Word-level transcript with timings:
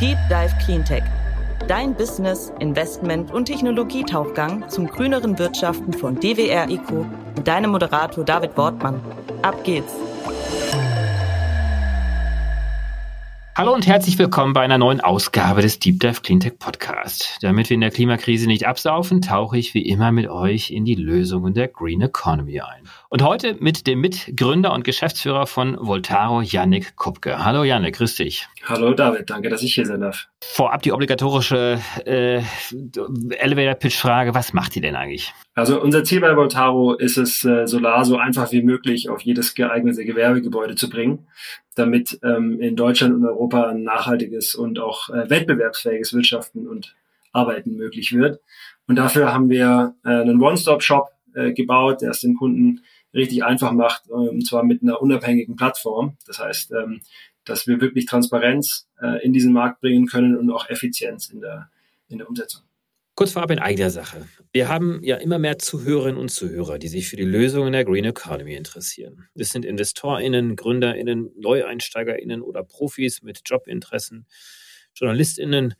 Deep 0.00 0.16
Dive 0.30 0.54
Cleantech. 0.64 1.02
Dein 1.66 1.92
Business, 1.92 2.52
Investment 2.60 3.32
und 3.32 3.46
Technologietauchgang 3.46 4.68
zum 4.68 4.86
grüneren 4.86 5.36
Wirtschaften 5.40 5.92
von 5.92 6.14
DWR 6.14 6.70
Eco 6.70 7.04
mit 7.34 7.48
deinem 7.48 7.72
Moderator 7.72 8.24
David 8.24 8.56
Wortmann. 8.56 9.00
Ab 9.42 9.64
geht's! 9.64 9.92
Hallo 13.56 13.74
und 13.74 13.88
herzlich 13.88 14.16
willkommen 14.20 14.52
bei 14.52 14.60
einer 14.60 14.78
neuen 14.78 15.00
Ausgabe 15.00 15.62
des 15.62 15.80
Deep 15.80 15.98
Dive 15.98 16.20
Cleantech 16.20 16.60
Podcast. 16.60 17.38
Damit 17.40 17.68
wir 17.68 17.74
in 17.74 17.80
der 17.80 17.90
Klimakrise 17.90 18.46
nicht 18.46 18.68
absaufen, 18.68 19.20
tauche 19.20 19.58
ich 19.58 19.74
wie 19.74 19.82
immer 19.82 20.12
mit 20.12 20.28
euch 20.28 20.70
in 20.70 20.84
die 20.84 20.94
Lösungen 20.94 21.54
der 21.54 21.66
Green 21.66 22.02
Economy 22.02 22.60
ein. 22.60 22.84
Und 23.10 23.22
heute 23.22 23.56
mit 23.58 23.86
dem 23.86 24.02
Mitgründer 24.02 24.74
und 24.74 24.84
Geschäftsführer 24.84 25.46
von 25.46 25.78
Voltaro, 25.80 26.42
Yannick 26.42 26.94
Kupke. 26.96 27.42
Hallo 27.42 27.64
Yannick, 27.64 27.94
grüß 27.94 28.16
dich. 28.16 28.46
Hallo 28.66 28.92
David, 28.92 29.30
danke, 29.30 29.48
dass 29.48 29.62
ich 29.62 29.74
hier 29.74 29.86
sein 29.86 30.02
darf. 30.02 30.28
Vorab 30.42 30.82
die 30.82 30.92
obligatorische 30.92 31.80
äh, 32.04 32.42
Elevator-Pitch-Frage, 33.30 34.34
was 34.34 34.52
macht 34.52 34.76
ihr 34.76 34.82
denn 34.82 34.94
eigentlich? 34.94 35.32
Also 35.54 35.80
unser 35.80 36.04
Ziel 36.04 36.20
bei 36.20 36.36
Voltaro 36.36 36.92
ist 36.96 37.16
es, 37.16 37.46
äh, 37.46 37.66
Solar 37.66 38.04
so 38.04 38.18
einfach 38.18 38.52
wie 38.52 38.62
möglich 38.62 39.08
auf 39.08 39.22
jedes 39.22 39.54
geeignete 39.54 40.04
Gewerbegebäude 40.04 40.74
zu 40.74 40.90
bringen, 40.90 41.28
damit 41.76 42.20
ähm, 42.22 42.60
in 42.60 42.76
Deutschland 42.76 43.14
und 43.14 43.24
Europa 43.24 43.70
ein 43.70 43.84
nachhaltiges 43.84 44.54
und 44.54 44.80
auch 44.80 45.08
äh, 45.08 45.30
wettbewerbsfähiges 45.30 46.12
Wirtschaften 46.12 46.68
und 46.68 46.94
Arbeiten 47.32 47.74
möglich 47.74 48.12
wird. 48.12 48.40
Und 48.86 48.96
dafür 48.96 49.32
haben 49.32 49.48
wir 49.48 49.94
äh, 50.04 50.10
einen 50.10 50.42
One-Stop-Shop 50.42 51.08
äh, 51.34 51.52
gebaut, 51.52 52.02
der 52.02 52.10
es 52.10 52.20
den 52.20 52.34
Kunden 52.34 52.82
richtig 53.14 53.44
einfach 53.44 53.72
macht, 53.72 54.08
äh, 54.08 54.12
und 54.12 54.46
zwar 54.46 54.64
mit 54.64 54.82
einer 54.82 55.00
unabhängigen 55.00 55.56
Plattform. 55.56 56.16
Das 56.26 56.38
heißt, 56.38 56.72
ähm, 56.72 57.00
dass 57.44 57.66
wir 57.66 57.80
wirklich 57.80 58.06
Transparenz 58.06 58.88
äh, 59.00 59.24
in 59.24 59.32
diesen 59.32 59.52
Markt 59.52 59.80
bringen 59.80 60.06
können 60.06 60.36
und 60.36 60.50
auch 60.50 60.68
Effizienz 60.68 61.28
in 61.30 61.40
der, 61.40 61.70
in 62.08 62.18
der 62.18 62.28
Umsetzung. 62.28 62.62
Kurz 63.14 63.32
vorab 63.32 63.50
in 63.50 63.58
eigener 63.58 63.90
Sache. 63.90 64.28
Wir 64.52 64.68
haben 64.68 65.00
ja 65.02 65.16
immer 65.16 65.40
mehr 65.40 65.58
Zuhörerinnen 65.58 66.20
und 66.20 66.30
Zuhörer, 66.30 66.78
die 66.78 66.86
sich 66.86 67.08
für 67.08 67.16
die 67.16 67.24
Lösungen 67.24 67.72
der 67.72 67.84
Green 67.84 68.04
Economy 68.04 68.54
interessieren. 68.54 69.28
Das 69.34 69.50
sind 69.50 69.64
InvestorInnen, 69.64 70.54
GründerInnen, 70.54 71.32
NeueinsteigerInnen 71.36 72.42
oder 72.42 72.62
Profis 72.62 73.22
mit 73.22 73.40
Jobinteressen, 73.44 74.26
JournalistInnen, 74.94 75.74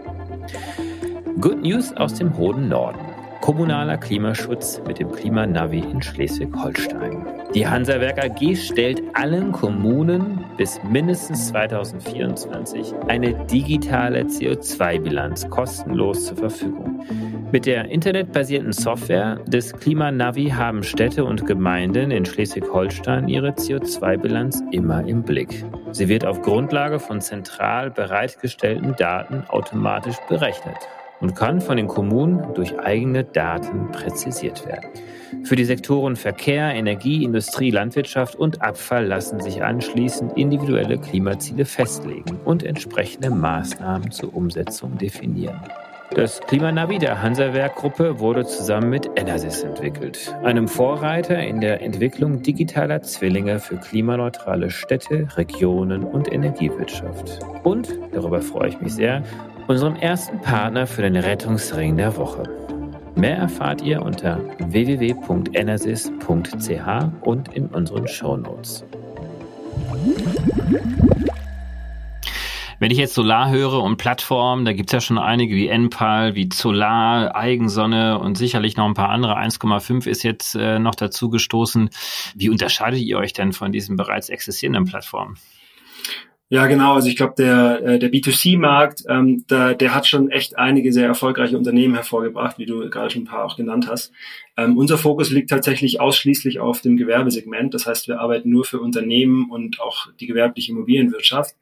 Good 1.41 1.63
News 1.63 1.93
aus 1.93 2.13
dem 2.13 2.37
hohen 2.37 2.69
Norden. 2.69 3.14
Kommunaler 3.45 3.97
Klimaschutz 3.97 4.81
mit 4.87 4.97
dem 4.97 5.11
Klimanavi 5.11 5.77
in 5.77 6.01
Schleswig-Holstein. 6.01 7.27
Die 7.53 7.67
Hansawerk 7.67 8.17
AG 8.17 8.55
stellt 8.55 9.03
allen 9.13 9.51
Kommunen 9.51 10.43
bis 10.57 10.81
mindestens 10.81 11.49
2024 11.49 12.95
eine 13.07 13.35
digitale 13.45 14.21
CO2-Bilanz 14.23 15.47
kostenlos 15.51 16.25
zur 16.25 16.37
Verfügung. 16.37 17.05
Mit 17.51 17.67
der 17.67 17.85
internetbasierten 17.85 18.73
Software 18.73 19.35
des 19.45 19.73
Klimanavi 19.73 20.49
haben 20.49 20.81
Städte 20.81 21.23
und 21.23 21.45
Gemeinden 21.45 22.09
in 22.09 22.25
Schleswig-Holstein 22.25 23.27
ihre 23.27 23.51
CO2-Bilanz 23.51 24.63
immer 24.71 25.07
im 25.07 25.21
Blick. 25.21 25.63
Sie 25.91 26.09
wird 26.09 26.25
auf 26.25 26.41
Grundlage 26.41 26.97
von 26.97 27.21
zentral 27.21 27.91
bereitgestellten 27.91 28.95
Daten 28.95 29.43
automatisch 29.49 30.17
berechnet 30.27 30.79
und 31.25 31.33
kann 31.33 31.59
von 31.59 31.75
den 31.75 31.87
Kommunen 31.87 32.53
durch 32.53 32.77
eigene 32.77 33.23
Daten 33.23 33.91
präzisiert 33.91 34.67
werden. 34.67 34.91
Für 35.43 35.55
die 35.55 35.65
Sektoren 35.65 36.15
Verkehr, 36.15 36.75
Energie, 36.75 37.23
Industrie, 37.23 37.71
Landwirtschaft 37.71 38.35
und 38.35 38.61
Abfall 38.61 39.07
lassen 39.07 39.39
sich 39.39 39.63
anschließend 39.63 40.37
individuelle 40.37 40.99
Klimaziele 40.99 41.65
festlegen 41.65 42.39
und 42.45 42.61
entsprechende 42.61 43.31
Maßnahmen 43.31 44.11
zur 44.11 44.35
Umsetzung 44.35 44.99
definieren. 44.99 45.59
Das 46.11 46.39
Klimanavi 46.41 46.99
der 46.99 47.23
Hansawerk-Gruppe 47.23 48.19
wurde 48.19 48.45
zusammen 48.45 48.91
mit 48.91 49.09
Enersys 49.15 49.63
entwickelt, 49.63 50.35
einem 50.43 50.67
Vorreiter 50.67 51.39
in 51.39 51.59
der 51.59 51.81
Entwicklung 51.81 52.43
digitaler 52.43 53.01
Zwillinge 53.01 53.59
für 53.59 53.77
klimaneutrale 53.77 54.69
Städte, 54.69 55.27
Regionen 55.35 56.03
und 56.03 56.31
Energiewirtschaft. 56.31 57.39
Und, 57.63 57.89
darüber 58.11 58.41
freue 58.41 58.69
ich 58.69 58.79
mich 58.79 58.93
sehr, 58.93 59.23
unserem 59.67 59.95
ersten 59.95 60.39
Partner 60.41 60.85
für 60.85 61.01
den 61.01 61.15
Rettungsring 61.15 61.97
der 61.97 62.15
Woche. 62.17 62.43
Mehr 63.15 63.37
erfahrt 63.37 63.81
ihr 63.81 64.01
unter 64.01 64.39
www.enersys.ch 64.59 65.21
und 67.21 67.53
in 67.53 67.67
unseren 67.67 68.07
Shownotes. 68.07 68.85
Wenn 72.77 72.91
ich 72.91 72.97
jetzt 72.97 73.13
Solar 73.15 73.49
höre 73.49 73.81
und 73.81 73.97
Plattformen, 73.97 74.65
da 74.65 74.73
gibt 74.73 74.89
es 74.89 74.93
ja 74.93 75.01
schon 75.01 75.17
einige 75.17 75.55
wie 75.55 75.69
Enpal, 75.69 76.35
wie 76.35 76.49
Solar, 76.53 77.33
Eigensonne 77.35 78.19
und 78.19 78.37
sicherlich 78.37 78.75
noch 78.75 78.85
ein 78.85 78.93
paar 78.93 79.09
andere. 79.09 79.37
1,5 79.37 80.07
ist 80.07 80.23
jetzt 80.23 80.55
äh, 80.55 80.77
noch 80.77 80.95
dazu 80.95 81.29
gestoßen. 81.29 81.89
Wie 82.35 82.49
unterscheidet 82.49 82.99
ihr 82.99 83.17
euch 83.17 83.31
denn 83.31 83.53
von 83.53 83.71
diesen 83.71 83.95
bereits 83.95 84.29
existierenden 84.29 84.85
Plattformen? 84.85 85.37
Ja, 86.49 86.67
genau. 86.67 86.93
Also 86.93 87.07
ich 87.09 87.15
glaube, 87.15 87.33
der, 87.39 87.81
äh, 87.83 87.99
der 87.99 88.11
B2C-Markt, 88.11 89.03
ähm, 89.09 89.43
da, 89.47 89.73
der 89.73 89.95
hat 89.95 90.05
schon 90.05 90.29
echt 90.29 90.59
einige 90.59 90.93
sehr 90.93 91.07
erfolgreiche 91.07 91.57
Unternehmen 91.57 91.95
hervorgebracht, 91.95 92.59
wie 92.59 92.67
du 92.67 92.87
gerade 92.91 93.09
schon 93.09 93.23
ein 93.23 93.25
paar 93.25 93.45
auch 93.45 93.57
genannt 93.57 93.87
hast. 93.89 94.11
Ähm, 94.55 94.77
unser 94.77 94.99
Fokus 94.99 95.31
liegt 95.31 95.49
tatsächlich 95.49 95.99
ausschließlich 95.99 96.59
auf 96.59 96.81
dem 96.81 96.97
Gewerbesegment. 96.97 97.73
Das 97.73 97.87
heißt, 97.87 98.07
wir 98.07 98.19
arbeiten 98.19 98.51
nur 98.51 98.63
für 98.63 98.79
Unternehmen 98.79 99.49
und 99.49 99.81
auch 99.81 100.05
die 100.19 100.27
gewerbliche 100.27 100.71
Immobilienwirtschaft. 100.71 101.55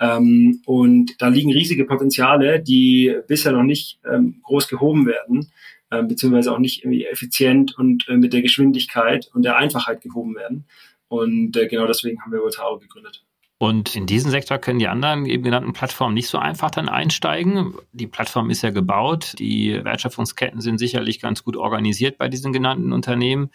Ähm, 0.00 0.62
und 0.64 1.20
da 1.20 1.28
liegen 1.28 1.52
riesige 1.52 1.84
Potenziale, 1.84 2.58
die 2.58 3.14
bisher 3.28 3.52
noch 3.52 3.64
nicht 3.64 4.00
ähm, 4.10 4.40
groß 4.44 4.68
gehoben 4.68 5.04
werden, 5.04 5.52
äh, 5.90 6.02
beziehungsweise 6.02 6.52
auch 6.52 6.58
nicht 6.58 6.84
irgendwie 6.84 7.04
effizient 7.04 7.76
und 7.76 8.08
äh, 8.08 8.16
mit 8.16 8.32
der 8.32 8.40
Geschwindigkeit 8.40 9.28
und 9.34 9.42
der 9.42 9.58
Einfachheit 9.58 10.00
gehoben 10.00 10.34
werden. 10.36 10.64
Und 11.08 11.54
äh, 11.58 11.68
genau 11.68 11.86
deswegen 11.86 12.22
haben 12.22 12.32
wir 12.32 12.40
Voltaro 12.40 12.78
gegründet. 12.78 13.22
Und 13.62 13.94
in 13.94 14.06
diesen 14.06 14.32
Sektor 14.32 14.58
können 14.58 14.80
die 14.80 14.88
anderen 14.88 15.24
eben 15.24 15.44
genannten 15.44 15.72
Plattformen 15.72 16.14
nicht 16.14 16.26
so 16.26 16.36
einfach 16.36 16.72
dann 16.72 16.88
einsteigen. 16.88 17.74
Die 17.92 18.08
Plattform 18.08 18.50
ist 18.50 18.62
ja 18.62 18.70
gebaut, 18.70 19.34
die 19.38 19.84
Wertschöpfungsketten 19.84 20.60
sind 20.60 20.78
sicherlich 20.78 21.20
ganz 21.20 21.44
gut 21.44 21.56
organisiert 21.56 22.18
bei 22.18 22.28
diesen 22.28 22.52
genannten 22.52 22.92
Unternehmen. 22.92 23.50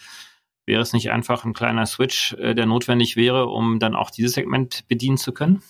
Wäre 0.66 0.82
es 0.82 0.94
nicht 0.94 1.12
einfach 1.12 1.44
ein 1.44 1.52
kleiner 1.52 1.86
Switch, 1.86 2.32
äh, 2.36 2.56
der 2.56 2.68
notwendig 2.68 3.18
wäre, 3.18 3.48
um 3.48 3.80
dann 3.80 3.96
auch 3.96 4.10
dieses 4.10 4.32
Segment 4.32 4.88
bedienen 4.88 5.18
zu 5.18 5.34
können? 5.34 5.62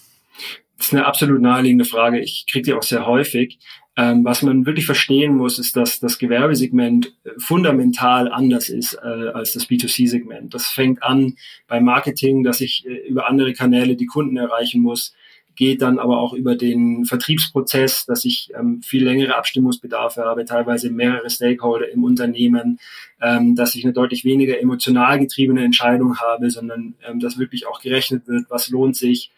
Das 0.78 0.90
ist 0.90 0.94
eine 0.94 1.08
absolut 1.08 1.42
naheliegende 1.42 1.86
Frage. 1.86 2.20
Ich 2.20 2.46
kriege 2.48 2.62
die 2.62 2.74
auch 2.74 2.84
sehr 2.84 3.08
häufig. 3.08 3.58
Ähm, 4.00 4.24
was 4.24 4.44
man 4.44 4.68
wirklich 4.68 4.86
verstehen 4.86 5.36
muss, 5.36 5.58
ist, 5.58 5.76
dass 5.76 6.00
das 6.00 6.20
Gewerbesegment 6.20 7.16
äh, 7.24 7.32
fundamental 7.40 8.32
anders 8.32 8.70
ist 8.70 8.94
äh, 8.94 9.30
als 9.30 9.54
das 9.54 9.68
B2C-Segment. 9.68 10.54
Das 10.54 10.68
fängt 10.68 11.02
an 11.02 11.36
beim 11.68 11.84
Marketing, 11.84 12.44
dass 12.44 12.62
ich 12.62 12.86
äh, 12.86 13.08
über 13.08 13.28
andere 13.28 13.54
Kanäle 13.54 13.96
die 13.96 14.06
Kunden 14.06 14.38
erreichen 14.38 14.84
muss. 14.84 15.16
geht 15.56 15.82
dann 15.82 15.98
aber 15.98 16.20
auch 16.20 16.34
über 16.34 16.56
den 16.56 17.06
Vertriebsprozess, 17.06 18.06
dass 18.06 18.24
ich 18.24 18.52
ähm, 18.56 18.84
viel 18.84 19.04
längere 19.04 19.36
Abstimmungsbedarfe 19.36 20.22
habe, 20.22 20.46
teilweise 20.46 20.92
mehrere 20.92 21.32
Stakeholder 21.32 21.92
im 21.92 22.04
Unternehmen, 22.04 22.78
ähm, 23.20 23.56
dass 23.56 23.74
ich 23.74 23.84
eine 23.84 23.94
deutlich 23.94 24.24
weniger 24.24 24.62
emotional 24.62 25.18
getriebene 25.18 25.64
Entscheidung 25.64 26.20
habe, 26.20 26.52
sondern 26.52 26.94
ähm, 27.10 27.20
dass 27.20 27.40
wirklich 27.40 27.66
auch 27.66 27.82
gerechnet 27.82 28.28
wird, 28.28 28.46
was 28.50 28.70
lohnt 28.70 28.96
sich. 28.96 29.32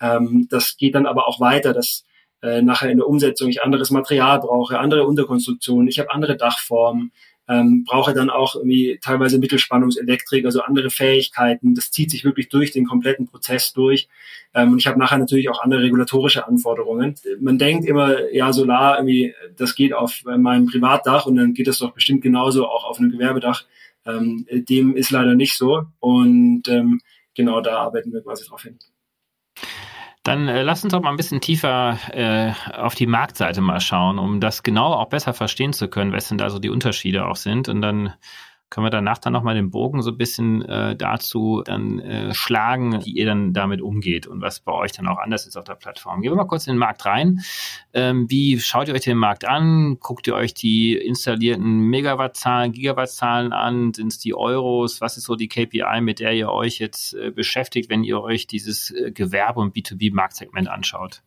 Ähm, 0.00 0.46
das 0.48 0.78
geht 0.78 0.94
dann 0.94 1.04
aber 1.04 1.28
auch 1.28 1.38
weiter, 1.38 1.74
dass 1.74 2.05
äh, 2.42 2.62
nachher 2.62 2.90
in 2.90 2.98
der 2.98 3.08
Umsetzung 3.08 3.48
ich 3.48 3.62
anderes 3.62 3.90
Material 3.90 4.40
brauche, 4.40 4.78
andere 4.78 5.06
Unterkonstruktionen, 5.06 5.88
ich 5.88 5.98
habe 5.98 6.12
andere 6.12 6.36
Dachformen, 6.36 7.12
ähm, 7.48 7.84
brauche 7.84 8.12
dann 8.12 8.30
auch 8.30 8.56
irgendwie 8.56 8.98
teilweise 9.00 9.38
Mittelspannungselektrik, 9.38 10.44
also 10.44 10.62
andere 10.62 10.90
Fähigkeiten. 10.90 11.74
Das 11.74 11.90
zieht 11.90 12.10
sich 12.10 12.24
wirklich 12.24 12.48
durch 12.48 12.72
den 12.72 12.86
kompletten 12.86 13.26
Prozess 13.26 13.72
durch. 13.72 14.08
Ähm, 14.52 14.72
und 14.72 14.78
ich 14.78 14.86
habe 14.86 14.98
nachher 14.98 15.18
natürlich 15.18 15.48
auch 15.48 15.62
andere 15.62 15.82
regulatorische 15.82 16.46
Anforderungen. 16.46 17.14
Man 17.40 17.58
denkt 17.58 17.86
immer, 17.86 18.32
ja, 18.32 18.52
Solar, 18.52 18.96
irgendwie, 18.96 19.34
das 19.56 19.74
geht 19.76 19.92
auf 19.92 20.24
meinem 20.24 20.66
Privatdach 20.66 21.26
und 21.26 21.36
dann 21.36 21.54
geht 21.54 21.68
das 21.68 21.78
doch 21.78 21.92
bestimmt 21.92 22.22
genauso 22.22 22.66
auch 22.66 22.84
auf 22.84 22.98
einem 22.98 23.12
Gewerbedach. 23.12 23.64
Ähm, 24.04 24.46
dem 24.50 24.96
ist 24.96 25.10
leider 25.10 25.34
nicht 25.34 25.56
so. 25.56 25.84
Und 26.00 26.64
ähm, 26.68 27.00
genau 27.34 27.60
da 27.60 27.78
arbeiten 27.78 28.12
wir 28.12 28.22
quasi 28.22 28.44
drauf 28.44 28.62
hin. 28.62 28.78
Dann 30.26 30.48
äh, 30.48 30.62
lass 30.62 30.82
uns 30.82 30.92
doch 30.92 31.02
mal 31.02 31.10
ein 31.10 31.16
bisschen 31.16 31.40
tiefer 31.40 31.98
äh, 32.10 32.52
auf 32.76 32.96
die 32.96 33.06
Marktseite 33.06 33.60
mal 33.60 33.78
schauen, 33.78 34.18
um 34.18 34.40
das 34.40 34.64
genau 34.64 34.92
auch 34.92 35.08
besser 35.08 35.32
verstehen 35.34 35.72
zu 35.72 35.86
können, 35.86 36.12
was 36.12 36.28
denn 36.28 36.36
da 36.36 36.50
so 36.50 36.58
die 36.58 36.68
Unterschiede 36.68 37.26
auch 37.26 37.36
sind. 37.36 37.68
Und 37.68 37.80
dann 37.80 38.12
können 38.68 38.84
wir 38.84 38.90
danach 38.90 39.18
dann 39.18 39.32
nochmal 39.32 39.54
den 39.54 39.70
Bogen 39.70 40.02
so 40.02 40.10
ein 40.10 40.18
bisschen 40.18 40.62
äh, 40.62 40.96
dazu 40.96 41.62
dann 41.64 42.00
äh, 42.00 42.34
schlagen, 42.34 43.04
wie 43.04 43.12
ihr 43.12 43.26
dann 43.26 43.52
damit 43.52 43.80
umgeht 43.80 44.26
und 44.26 44.40
was 44.40 44.58
bei 44.60 44.72
euch 44.72 44.92
dann 44.92 45.06
auch 45.06 45.18
anders 45.18 45.46
ist 45.46 45.56
auf 45.56 45.64
der 45.64 45.76
Plattform. 45.76 46.20
Gehen 46.20 46.32
wir 46.32 46.36
mal 46.36 46.46
kurz 46.46 46.66
in 46.66 46.74
den 46.74 46.78
Markt 46.78 47.06
rein. 47.06 47.40
Ähm, 47.92 48.28
wie 48.28 48.58
schaut 48.58 48.88
ihr 48.88 48.94
euch 48.94 49.02
den 49.02 49.18
Markt 49.18 49.44
an? 49.44 49.98
Guckt 50.00 50.26
ihr 50.26 50.34
euch 50.34 50.52
die 50.52 50.96
installierten 50.96 51.82
Megawattzahlen, 51.88 52.72
Gigawattzahlen 52.72 53.52
an? 53.52 53.94
Sind 53.94 54.08
es 54.08 54.18
die 54.18 54.34
Euros? 54.34 55.00
Was 55.00 55.16
ist 55.16 55.24
so 55.24 55.36
die 55.36 55.48
KPI, 55.48 56.00
mit 56.00 56.18
der 56.18 56.32
ihr 56.32 56.50
euch 56.50 56.78
jetzt 56.78 57.14
äh, 57.14 57.30
beschäftigt, 57.30 57.88
wenn 57.88 58.02
ihr 58.02 58.20
euch 58.20 58.48
dieses 58.48 58.90
äh, 58.90 59.12
Gewerbe- 59.12 59.60
und 59.60 59.76
B2B-Marktsegment 59.76 60.68
anschaut? 60.68 61.22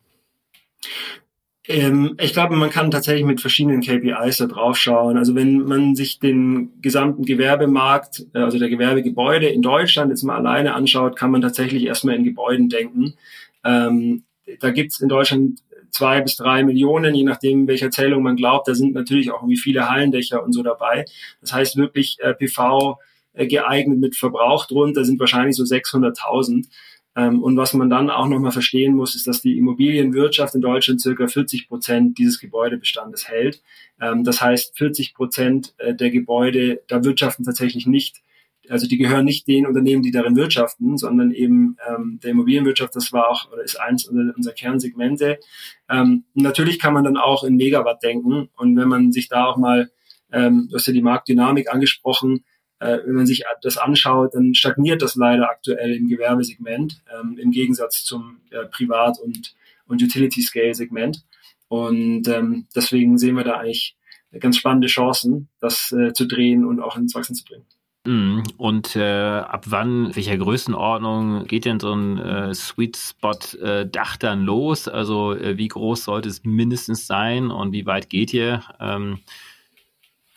Ähm, 1.70 2.16
ich 2.20 2.32
glaube, 2.32 2.56
man 2.56 2.70
kann 2.70 2.90
tatsächlich 2.90 3.24
mit 3.24 3.40
verschiedenen 3.40 3.80
KPIs 3.80 4.38
da 4.38 4.46
drauf 4.46 4.76
schauen. 4.76 5.16
Also 5.16 5.36
wenn 5.36 5.62
man 5.62 5.94
sich 5.94 6.18
den 6.18 6.70
gesamten 6.82 7.24
Gewerbemarkt, 7.24 8.26
äh, 8.34 8.40
also 8.40 8.58
der 8.58 8.68
Gewerbegebäude 8.68 9.46
in 9.46 9.62
Deutschland 9.62 10.10
jetzt 10.10 10.24
mal 10.24 10.36
alleine 10.36 10.74
anschaut, 10.74 11.14
kann 11.16 11.30
man 11.30 11.42
tatsächlich 11.42 11.84
erstmal 11.84 12.16
in 12.16 12.24
Gebäuden 12.24 12.68
denken. 12.68 13.14
Ähm, 13.64 14.24
da 14.58 14.70
gibt's 14.70 15.00
in 15.00 15.08
Deutschland 15.08 15.60
zwei 15.90 16.20
bis 16.20 16.34
drei 16.36 16.64
Millionen, 16.64 17.14
je 17.14 17.22
nachdem, 17.22 17.68
welcher 17.68 17.92
Zählung 17.92 18.24
man 18.24 18.34
glaubt. 18.34 18.66
Da 18.66 18.74
sind 18.74 18.92
natürlich 18.92 19.30
auch 19.30 19.42
irgendwie 19.42 19.58
viele 19.58 19.88
Hallendächer 19.88 20.42
und 20.42 20.52
so 20.52 20.64
dabei. 20.64 21.04
Das 21.40 21.52
heißt 21.52 21.76
wirklich 21.76 22.16
äh, 22.18 22.34
PV 22.34 22.98
äh, 23.32 23.46
geeignet 23.46 24.00
mit 24.00 24.16
Verbrauch 24.16 24.66
drunter 24.66 25.04
sind 25.04 25.20
wahrscheinlich 25.20 25.54
so 25.54 25.62
600.000. 25.62 26.66
Ähm, 27.20 27.42
und 27.42 27.56
was 27.56 27.74
man 27.74 27.90
dann 27.90 28.08
auch 28.08 28.28
nochmal 28.28 28.52
verstehen 28.52 28.94
muss, 28.94 29.14
ist, 29.14 29.26
dass 29.26 29.42
die 29.42 29.58
Immobilienwirtschaft 29.58 30.54
in 30.54 30.62
Deutschland 30.62 31.00
circa 31.00 31.26
40 31.26 31.68
Prozent 31.68 32.18
dieses 32.18 32.38
Gebäudebestandes 32.38 33.28
hält. 33.28 33.62
Ähm, 34.00 34.24
das 34.24 34.40
heißt, 34.40 34.76
40 34.78 35.14
Prozent 35.14 35.74
äh, 35.78 35.94
der 35.94 36.10
Gebäude, 36.10 36.82
da 36.88 37.04
wirtschaften 37.04 37.44
tatsächlich 37.44 37.86
nicht, 37.86 38.22
also 38.68 38.86
die 38.86 38.96
gehören 38.96 39.24
nicht 39.24 39.48
den 39.48 39.66
Unternehmen, 39.66 40.02
die 40.02 40.12
darin 40.12 40.36
wirtschaften, 40.36 40.96
sondern 40.96 41.32
eben 41.32 41.76
ähm, 41.88 42.20
der 42.22 42.30
Immobilienwirtschaft, 42.30 42.94
das 42.96 43.12
war 43.12 43.28
auch 43.28 43.52
oder 43.52 43.64
ist 43.64 43.78
eins 43.80 44.06
unserer 44.06 44.54
Kernsegmente. 44.54 45.38
natürlich 46.34 46.78
kann 46.78 46.94
man 46.94 47.02
dann 47.02 47.16
auch 47.16 47.42
in 47.42 47.56
Megawatt 47.56 48.02
denken. 48.02 48.48
Und 48.56 48.76
wenn 48.76 48.88
man 48.88 49.10
sich 49.10 49.28
da 49.28 49.46
auch 49.46 49.56
mal, 49.56 49.90
du 50.30 50.68
hast 50.72 50.86
ja 50.86 50.92
die 50.92 51.02
Marktdynamik 51.02 51.72
angesprochen, 51.72 52.44
äh, 52.80 52.98
wenn 53.04 53.14
man 53.14 53.26
sich 53.26 53.44
das 53.62 53.76
anschaut, 53.76 54.34
dann 54.34 54.54
stagniert 54.54 55.02
das 55.02 55.14
leider 55.14 55.48
aktuell 55.50 55.92
im 55.92 56.08
Gewerbesegment 56.08 57.02
ähm, 57.14 57.38
im 57.38 57.50
Gegensatz 57.50 58.04
zum 58.04 58.40
äh, 58.50 58.64
Privat- 58.66 59.20
und, 59.20 59.54
und 59.86 60.02
Utility-Scale-Segment. 60.02 61.24
Und 61.68 62.26
ähm, 62.26 62.66
deswegen 62.74 63.18
sehen 63.18 63.36
wir 63.36 63.44
da 63.44 63.58
eigentlich 63.58 63.96
ganz 64.38 64.56
spannende 64.56 64.88
Chancen, 64.88 65.48
das 65.60 65.92
äh, 65.92 66.12
zu 66.12 66.26
drehen 66.26 66.64
und 66.64 66.80
auch 66.80 66.96
ins 66.96 67.14
Wachsen 67.14 67.34
zu 67.34 67.44
bringen. 67.44 67.64
Mhm. 68.06 68.44
Und 68.56 68.96
äh, 68.96 69.40
ab 69.40 69.66
wann, 69.66 70.16
welcher 70.16 70.38
Größenordnung 70.38 71.44
geht 71.46 71.66
denn 71.66 71.80
so 71.80 71.92
ein 71.92 72.18
äh, 72.18 72.54
Sweet 72.54 72.96
Spot 72.96 73.58
äh, 73.60 73.86
Dach 73.86 74.16
dann 74.16 74.44
los? 74.44 74.88
Also 74.88 75.34
äh, 75.34 75.58
wie 75.58 75.68
groß 75.68 76.04
sollte 76.04 76.30
es 76.30 76.44
mindestens 76.44 77.06
sein 77.06 77.50
und 77.50 77.72
wie 77.72 77.84
weit 77.84 78.08
geht 78.08 78.32
ihr? 78.32 78.62
Ähm, 78.80 79.18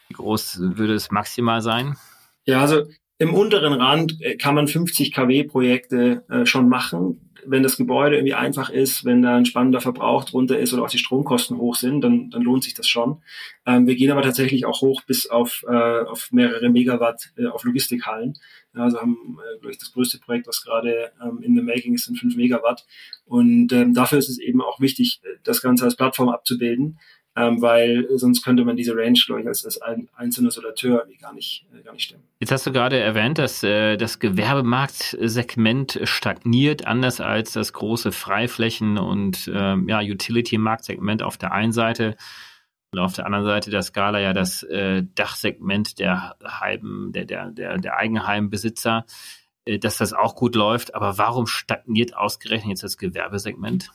wie 0.09 0.15
groß 0.15 0.59
würde 0.59 0.93
es 0.93 1.09
maximal 1.09 1.61
sein? 1.61 1.95
Ja, 2.45 2.61
also 2.61 2.83
im 3.17 3.33
unteren 3.33 3.73
Rand 3.73 4.21
äh, 4.21 4.35
kann 4.35 4.55
man 4.55 4.67
50 4.67 5.13
kW 5.13 5.43
Projekte 5.43 6.23
äh, 6.29 6.45
schon 6.45 6.67
machen. 6.67 7.29
Wenn 7.45 7.63
das 7.63 7.77
Gebäude 7.77 8.15
irgendwie 8.15 8.33
einfach 8.33 8.69
ist, 8.69 9.03
wenn 9.05 9.21
da 9.21 9.35
ein 9.35 9.45
spannender 9.45 9.81
Verbrauch 9.81 10.23
drunter 10.23 10.57
ist 10.57 10.73
oder 10.73 10.83
auch 10.83 10.89
die 10.89 10.97
Stromkosten 10.97 11.57
hoch 11.57 11.75
sind, 11.75 12.01
dann, 12.01 12.29
dann 12.29 12.41
lohnt 12.41 12.63
sich 12.63 12.73
das 12.73 12.87
schon. 12.87 13.21
Ähm, 13.65 13.85
wir 13.85 13.95
gehen 13.95 14.11
aber 14.11 14.21
tatsächlich 14.21 14.65
auch 14.65 14.81
hoch 14.81 15.01
bis 15.03 15.27
auf, 15.27 15.63
äh, 15.67 16.01
auf 16.05 16.31
mehrere 16.31 16.69
Megawatt 16.69 17.31
äh, 17.37 17.47
auf 17.47 17.63
Logistikhallen. 17.63 18.35
Also 18.73 18.99
haben, 18.99 19.37
äh, 19.39 19.59
glaube 19.59 19.71
ich, 19.71 19.77
das 19.77 19.91
größte 19.91 20.19
Projekt, 20.19 20.47
was 20.47 20.63
gerade 20.63 21.11
ähm, 21.21 21.39
in 21.43 21.55
the 21.55 21.61
making 21.61 21.93
ist, 21.93 22.05
sind 22.05 22.17
5 22.17 22.35
Megawatt. 22.35 22.85
Und 23.25 23.71
ähm, 23.73 23.93
dafür 23.93 24.17
ist 24.17 24.29
es 24.29 24.39
eben 24.39 24.61
auch 24.61 24.79
wichtig, 24.79 25.21
das 25.43 25.61
Ganze 25.61 25.85
als 25.85 25.95
Plattform 25.95 26.29
abzubilden 26.29 26.97
ähm, 27.35 27.61
weil 27.61 28.07
sonst 28.15 28.43
könnte 28.43 28.63
man 28.63 28.75
diese 28.75 28.95
Range, 28.95 29.17
glaube 29.25 29.41
ich, 29.41 29.47
als, 29.47 29.65
als 29.65 29.81
ein 29.81 30.07
einzelner 30.15 30.51
Solateur 30.51 31.07
gar 31.19 31.33
nicht, 31.33 31.65
äh, 31.73 31.81
gar 31.81 31.93
nicht 31.93 32.03
stemmen. 32.03 32.23
Jetzt 32.39 32.51
hast 32.51 32.67
du 32.67 32.71
gerade 32.71 32.99
erwähnt, 32.99 33.39
dass 33.39 33.63
äh, 33.63 33.97
das 33.97 34.19
Gewerbemarktsegment 34.19 36.01
stagniert, 36.03 36.85
anders 36.85 37.21
als 37.21 37.53
das 37.53 37.73
große 37.73 38.11
Freiflächen- 38.11 38.99
und 38.99 39.47
äh, 39.47 39.75
ja, 39.87 40.01
Utility-Marktsegment 40.01 41.23
auf 41.23 41.37
der 41.37 41.51
einen 41.51 41.71
Seite. 41.71 42.15
Und 42.91 42.99
auf 42.99 43.13
der 43.13 43.25
anderen 43.25 43.45
Seite 43.45 43.71
der 43.71 43.81
Skala 43.81 44.19
ja 44.19 44.33
das 44.33 44.61
äh, 44.61 45.03
Dachsegment 45.15 45.97
der 45.97 46.35
Heim, 46.45 47.09
der, 47.11 47.25
der, 47.25 47.49
der, 47.49 47.79
der 47.79 47.97
Eigenheimbesitzer, 47.97 49.05
äh, 49.65 49.79
dass 49.79 49.97
das 49.97 50.13
auch 50.13 50.35
gut 50.35 50.53
läuft. 50.53 50.93
Aber 50.93 51.17
warum 51.17 51.47
stagniert 51.47 52.15
ausgerechnet 52.15 52.69
jetzt 52.69 52.83
das 52.83 52.99
Gewerbesegment? 52.99 53.89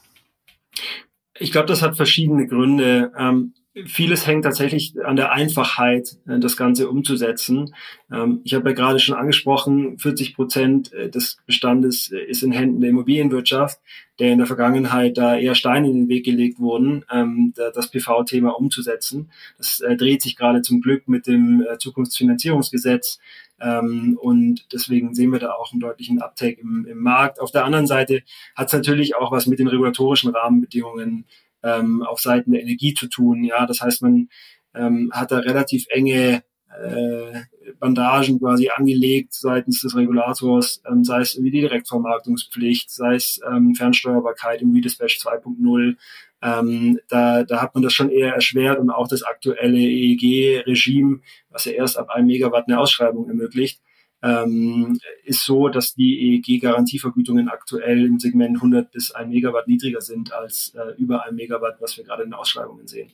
Ich 1.39 1.53
glaube, 1.53 1.67
das 1.67 1.83
hat 1.83 1.97
verschiedene 1.97 2.47
Gründe. 2.47 3.13
Ähm, 3.17 3.55
vieles 3.87 4.27
hängt 4.27 4.45
tatsächlich 4.45 4.95
an 5.05 5.17
der 5.17 5.33
Einfachheit, 5.33 6.17
äh, 6.27 6.39
das 6.39 6.57
Ganze 6.57 6.89
umzusetzen. 6.89 7.75
Ähm, 8.11 8.41
ich 8.45 8.55
habe 8.55 8.71
ja 8.71 8.75
gerade 8.75 8.99
schon 8.99 9.15
angesprochen, 9.15 9.99
40 9.99 10.35
Prozent 10.35 10.93
äh, 10.93 11.11
des 11.11 11.39
Bestandes 11.47 12.11
äh, 12.11 12.19
ist 12.19 12.43
in 12.43 12.53
Händen 12.53 12.81
der 12.81 12.91
Immobilienwirtschaft, 12.91 13.79
der 14.19 14.33
in 14.33 14.39
der 14.39 14.47
Vergangenheit 14.47 15.17
da 15.17 15.37
eher 15.37 15.55
Steine 15.55 15.89
in 15.89 15.95
den 15.95 16.09
Weg 16.09 16.25
gelegt 16.25 16.59
wurden, 16.59 17.05
ähm, 17.11 17.53
das 17.57 17.91
PV-Thema 17.91 18.51
umzusetzen. 18.51 19.31
Das 19.59 19.83
dreht 19.97 20.23
sich 20.23 20.37
gerade 20.37 20.63
zum 20.63 20.81
Glück 20.81 21.07
mit 21.09 21.27
dem 21.27 21.65
Zukunftsfinanzierungsgesetz 21.79 23.21
ähm, 23.61 24.19
und 24.21 24.73
deswegen 24.73 25.15
sehen 25.15 25.33
wir 25.33 25.41
da 25.41 25.53
auch 25.53 25.73
einen 25.73 25.81
deutlichen 25.81 26.23
Uptake 26.23 26.61
im, 26.61 26.87
im 26.87 26.99
Markt. 26.99 27.41
Auf 27.41 27.51
der 27.51 27.65
anderen 27.65 27.87
Seite 27.87 28.23
hat 28.55 28.69
es 28.69 28.73
natürlich 28.73 29.17
auch 29.17 29.33
was 29.33 29.47
mit 29.47 29.59
den 29.59 29.69
regulatorischen 29.69 30.35
Rahmenbedingungen 30.35 31.27
ähm, 31.63 32.03
auf 32.03 32.21
Seiten 32.21 32.53
der 32.53 32.63
Energie 32.63 32.95
zu 32.95 33.09
tun. 33.09 33.45
Ja, 33.45 33.67
das 33.67 33.81
heißt, 33.81 34.03
man 34.03 34.29
ähm, 34.75 35.11
hat 35.13 35.33
da 35.33 35.39
relativ 35.39 35.87
enge 35.89 36.43
äh, 36.69 37.41
Bandagen 37.81 38.39
quasi 38.39 38.71
angelegt 38.75 39.35
seitens 39.35 39.81
des 39.81 39.97
Regulators, 39.97 40.83
ähm, 40.89 41.05
sei 41.05 41.21
es 41.21 41.35
irgendwie 41.35 41.51
die 41.51 41.61
Direktvermarktungspflicht, 41.63 42.91
sei 42.91 43.15
es 43.15 43.41
ähm, 43.51 43.75
Fernsteuerbarkeit 43.75 44.63
im 44.63 44.73
Redispatch 44.73 45.19
2.0. 45.19 45.97
Ähm, 46.41 47.01
da, 47.09 47.43
da 47.43 47.61
hat 47.61 47.75
man 47.75 47.83
das 47.83 47.93
schon 47.93 48.11
eher 48.11 48.35
erschwert 48.35 48.79
und 48.79 48.91
auch 48.91 49.09
das 49.09 49.23
aktuelle 49.23 49.79
EEG-Regime, 49.79 51.21
was 51.51 51.65
ja 51.65 51.73
erst 51.73 51.99
ab 51.99 52.11
einem 52.11 52.29
Megawatt 52.29 52.69
eine 52.69 52.79
Ausschreibung 52.79 53.29
ermöglicht, 53.29 53.81
ähm, 54.23 54.99
ist 55.25 55.45
so, 55.45 55.69
dass 55.69 55.95
die 55.95 56.43
EEG-Garantievergütungen 56.43 57.49
aktuell 57.49 58.05
im 58.05 58.19
Segment 58.19 58.57
100 58.57 58.91
bis 58.91 59.11
1 59.13 59.31
Megawatt 59.31 59.69
niedriger 59.69 60.01
sind 60.01 60.33
als 60.33 60.75
äh, 60.75 60.95
über 60.97 61.25
1 61.25 61.37
Megawatt, 61.37 61.81
was 61.81 61.97
wir 61.97 62.05
gerade 62.05 62.25
in 62.25 62.31
den 62.31 62.35
Ausschreibungen 62.35 62.87
sehen. 62.87 63.13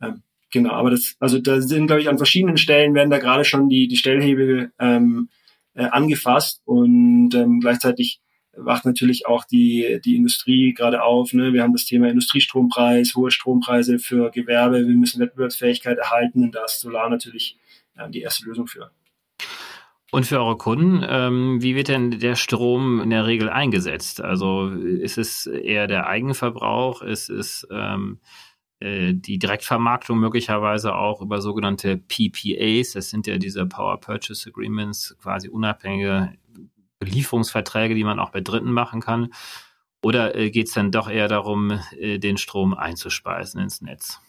Ähm, 0.00 0.22
genau, 0.50 0.72
aber 0.72 0.90
das, 0.90 1.16
also 1.20 1.38
da 1.38 1.60
sind, 1.60 1.86
glaube 1.86 2.00
ich, 2.00 2.08
an 2.08 2.18
verschiedenen 2.18 2.56
Stellen 2.56 2.94
werden 2.94 3.10
da 3.10 3.18
gerade 3.18 3.44
schon 3.44 3.68
die, 3.68 3.88
die 3.88 3.96
Stellhebel 3.96 4.72
ähm, 4.78 5.28
äh, 5.74 5.84
angefasst 5.84 6.62
und 6.64 7.34
ähm, 7.34 7.60
gleichzeitig 7.60 8.20
wacht 8.60 8.84
natürlich 8.84 9.26
auch 9.26 9.44
die, 9.44 10.00
die 10.04 10.16
Industrie 10.16 10.74
gerade 10.74 11.02
auf. 11.02 11.32
Ne? 11.32 11.52
Wir 11.52 11.62
haben 11.62 11.72
das 11.72 11.84
Thema 11.84 12.08
Industriestrompreis, 12.08 13.14
hohe 13.14 13.30
Strompreise 13.30 13.98
für 13.98 14.30
Gewerbe, 14.30 14.86
wir 14.86 14.94
müssen 14.94 15.20
Wettbewerbsfähigkeit 15.20 15.98
erhalten 15.98 16.44
und 16.44 16.54
da 16.54 16.64
ist 16.64 16.80
Solar 16.80 17.08
natürlich 17.08 17.58
äh, 17.96 18.08
die 18.10 18.20
erste 18.20 18.46
Lösung 18.46 18.66
für. 18.66 18.90
Und 20.10 20.24
für 20.24 20.38
eure 20.38 20.56
Kunden, 20.56 21.04
ähm, 21.06 21.62
wie 21.62 21.74
wird 21.74 21.88
denn 21.88 22.18
der 22.18 22.34
Strom 22.34 23.00
in 23.00 23.10
der 23.10 23.26
Regel 23.26 23.50
eingesetzt? 23.50 24.22
Also 24.22 24.68
ist 24.68 25.18
es 25.18 25.46
eher 25.46 25.86
der 25.86 26.06
Eigenverbrauch? 26.06 27.02
Ist 27.02 27.28
es 27.28 27.66
ähm, 27.70 28.18
äh, 28.80 29.12
die 29.12 29.38
Direktvermarktung 29.38 30.18
möglicherweise 30.18 30.94
auch 30.94 31.20
über 31.20 31.42
sogenannte 31.42 31.98
PPAs? 31.98 32.92
Das 32.92 33.10
sind 33.10 33.26
ja 33.26 33.36
diese 33.36 33.66
Power 33.66 34.00
Purchase 34.00 34.48
Agreements, 34.48 35.14
quasi 35.20 35.50
unabhängige 35.50 36.32
Belieferungsverträge, 36.98 37.94
die 37.94 38.04
man 38.04 38.18
auch 38.18 38.30
bei 38.30 38.40
Dritten 38.40 38.72
machen 38.72 39.00
kann. 39.00 39.32
Oder 40.02 40.36
äh, 40.36 40.50
geht 40.50 40.68
es 40.68 40.74
dann 40.74 40.92
doch 40.92 41.10
eher 41.10 41.28
darum, 41.28 41.78
äh, 41.98 42.18
den 42.18 42.36
Strom 42.38 42.74
einzuspeisen 42.74 43.60
ins 43.60 43.80
Netz? 43.80 44.20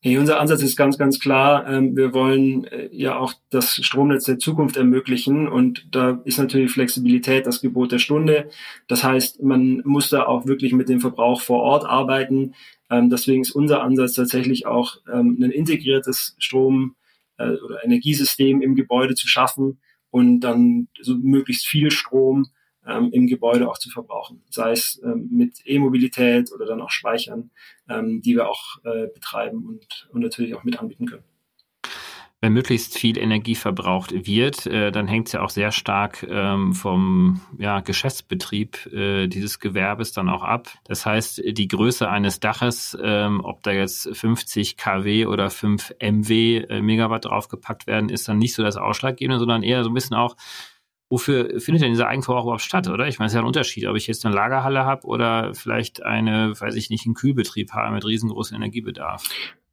Hey, 0.00 0.18
unser 0.18 0.38
Ansatz 0.38 0.62
ist 0.62 0.76
ganz, 0.76 0.98
ganz 0.98 1.18
klar. 1.18 1.68
Ähm, 1.68 1.96
wir 1.96 2.14
wollen 2.14 2.64
äh, 2.66 2.88
ja 2.92 3.18
auch 3.18 3.32
das 3.50 3.74
Stromnetz 3.74 4.24
der 4.24 4.38
Zukunft 4.38 4.76
ermöglichen 4.76 5.48
und 5.48 5.88
da 5.90 6.20
ist 6.24 6.38
natürlich 6.38 6.70
Flexibilität 6.70 7.46
das 7.46 7.60
Gebot 7.60 7.90
der 7.90 7.98
Stunde. 7.98 8.48
Das 8.86 9.02
heißt, 9.02 9.42
man 9.42 9.82
muss 9.84 10.10
da 10.10 10.24
auch 10.26 10.46
wirklich 10.46 10.72
mit 10.72 10.88
dem 10.88 11.00
Verbrauch 11.00 11.40
vor 11.40 11.60
Ort 11.62 11.84
arbeiten. 11.84 12.54
Ähm, 12.88 13.10
deswegen 13.10 13.42
ist 13.42 13.50
unser 13.50 13.82
Ansatz 13.82 14.12
tatsächlich 14.12 14.66
auch 14.66 14.98
ähm, 15.12 15.38
ein 15.40 15.50
integriertes 15.50 16.36
Strom- 16.38 16.94
äh, 17.38 17.48
oder 17.48 17.84
Energiesystem 17.84 18.62
im 18.62 18.76
Gebäude 18.76 19.16
zu 19.16 19.26
schaffen 19.26 19.80
und 20.10 20.40
dann 20.40 20.88
so 21.00 21.16
möglichst 21.16 21.66
viel 21.66 21.90
Strom 21.90 22.46
ähm, 22.86 23.10
im 23.12 23.26
Gebäude 23.26 23.68
auch 23.68 23.78
zu 23.78 23.90
verbrauchen. 23.90 24.42
Sei 24.50 24.72
es 24.72 25.00
ähm, 25.04 25.28
mit 25.30 25.60
E-Mobilität 25.64 26.52
oder 26.52 26.66
dann 26.66 26.80
auch 26.80 26.90
Speichern, 26.90 27.50
ähm, 27.88 28.22
die 28.22 28.34
wir 28.34 28.48
auch 28.48 28.78
äh, 28.84 29.08
betreiben 29.12 29.66
und, 29.66 30.08
und 30.12 30.20
natürlich 30.20 30.54
auch 30.54 30.64
mit 30.64 30.78
anbieten 30.78 31.06
können 31.06 31.24
wenn 32.42 32.52
möglichst 32.52 32.98
viel 32.98 33.18
Energie 33.18 33.54
verbraucht 33.54 34.26
wird, 34.26 34.66
äh, 34.66 34.92
dann 34.92 35.08
hängt 35.08 35.28
es 35.28 35.32
ja 35.32 35.42
auch 35.42 35.48
sehr 35.48 35.72
stark 35.72 36.24
ähm, 36.28 36.74
vom 36.74 37.40
ja, 37.58 37.80
Geschäftsbetrieb 37.80 38.86
äh, 38.92 39.26
dieses 39.26 39.58
Gewerbes 39.58 40.12
dann 40.12 40.28
auch 40.28 40.42
ab. 40.42 40.68
Das 40.84 41.06
heißt, 41.06 41.42
die 41.46 41.68
Größe 41.68 42.08
eines 42.08 42.38
Daches, 42.38 42.96
ähm, 43.02 43.40
ob 43.42 43.62
da 43.62 43.72
jetzt 43.72 44.14
50 44.14 44.76
kW 44.76 45.26
oder 45.26 45.48
5 45.48 45.94
MW 45.98 46.58
äh, 46.58 46.82
Megawatt 46.82 47.24
draufgepackt 47.24 47.86
werden, 47.86 48.10
ist 48.10 48.28
dann 48.28 48.38
nicht 48.38 48.54
so 48.54 48.62
das 48.62 48.76
Ausschlaggebende, 48.76 49.38
sondern 49.38 49.62
eher 49.62 49.82
so 49.82 49.90
ein 49.90 49.94
bisschen 49.94 50.16
auch, 50.16 50.36
wofür 51.08 51.58
findet 51.58 51.82
denn 51.82 51.92
dieser 51.92 52.08
Eigenverbrauch 52.08 52.44
überhaupt 52.44 52.62
statt, 52.62 52.86
oder? 52.88 53.08
Ich 53.08 53.18
meine, 53.18 53.28
es 53.28 53.32
ist 53.32 53.36
ja 53.36 53.40
ein 53.40 53.46
Unterschied, 53.46 53.86
ob 53.86 53.96
ich 53.96 54.06
jetzt 54.06 54.26
eine 54.26 54.34
Lagerhalle 54.34 54.84
habe 54.84 55.06
oder 55.06 55.54
vielleicht 55.54 56.02
eine, 56.02 56.52
weiß 56.60 56.74
ich 56.74 56.90
nicht, 56.90 57.06
einen 57.06 57.14
Kühlbetrieb 57.14 57.72
habe 57.72 57.94
mit 57.94 58.04
riesengroßem 58.04 58.56
Energiebedarf. 58.56 59.24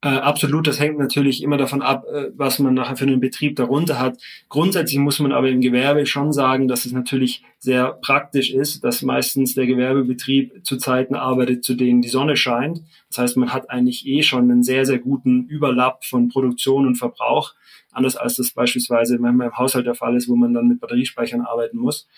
Äh, 0.03 0.09
absolut, 0.09 0.67
das 0.67 0.81
hängt 0.81 0.99
natürlich 0.99 1.41
immer 1.41 1.55
davon 1.55 1.81
ab, 1.81 2.05
äh, 2.11 2.25
was 2.35 2.59
man 2.59 2.73
nachher 2.73 2.97
für 2.97 3.05
einen 3.05 3.21
Betrieb 3.21 3.55
darunter 3.55 3.99
hat. 3.99 4.21
Grundsätzlich 4.49 4.99
muss 4.99 5.19
man 5.19 5.31
aber 5.31 5.47
im 5.47 5.61
Gewerbe 5.61 6.05
schon 6.05 6.33
sagen, 6.33 6.67
dass 6.67 6.83
es 6.83 6.91
natürlich 6.91 7.41
sehr 7.57 7.93
praktisch 8.01 8.51
ist, 8.51 8.83
dass 8.83 9.01
meistens 9.01 9.53
der 9.53 9.65
Gewerbebetrieb 9.65 10.65
zu 10.65 10.75
Zeiten 10.75 11.15
arbeitet, 11.15 11.63
zu 11.63 11.73
denen 11.75 12.01
die 12.01 12.09
Sonne 12.09 12.35
scheint. 12.35 12.81
Das 13.07 13.19
heißt, 13.19 13.37
man 13.37 13.53
hat 13.53 13.69
eigentlich 13.69 14.05
eh 14.05 14.23
schon 14.23 14.51
einen 14.51 14.61
sehr, 14.61 14.85
sehr 14.85 14.99
guten 14.99 15.45
Überlapp 15.45 16.03
von 16.03 16.27
Produktion 16.27 16.85
und 16.85 16.95
Verbrauch, 16.95 17.53
anders 17.93 18.17
als 18.17 18.35
das 18.35 18.51
beispielsweise 18.51 19.17
manchmal 19.19 19.47
im 19.47 19.57
Haushalt 19.57 19.85
der 19.85 19.95
Fall 19.95 20.17
ist, 20.17 20.27
wo 20.27 20.35
man 20.35 20.53
dann 20.53 20.67
mit 20.67 20.81
Batteriespeichern 20.81 21.41
arbeiten 21.41 21.77
muss. 21.77 22.09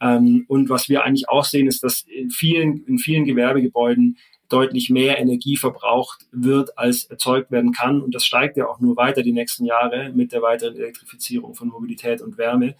Ähm, 0.00 0.44
und 0.46 0.68
was 0.68 0.88
wir 0.88 1.02
eigentlich 1.02 1.28
auch 1.28 1.44
sehen, 1.44 1.66
ist, 1.66 1.82
dass 1.82 2.02
in 2.02 2.30
vielen, 2.30 2.84
in 2.86 2.98
vielen 2.98 3.24
Gewerbegebäuden 3.24 4.16
deutlich 4.52 4.90
mehr 4.90 5.18
Energie 5.18 5.56
verbraucht 5.56 6.26
wird, 6.30 6.78
als 6.78 7.04
erzeugt 7.04 7.50
werden 7.50 7.72
kann. 7.72 8.02
Und 8.02 8.14
das 8.14 8.26
steigt 8.26 8.56
ja 8.56 8.68
auch 8.68 8.80
nur 8.80 8.96
weiter 8.96 9.22
die 9.22 9.32
nächsten 9.32 9.64
Jahre 9.64 10.12
mit 10.14 10.32
der 10.32 10.42
weiteren 10.42 10.76
Elektrifizierung 10.76 11.54
von 11.54 11.68
Mobilität 11.68 12.20
und 12.20 12.36
Wärme. 12.38 12.74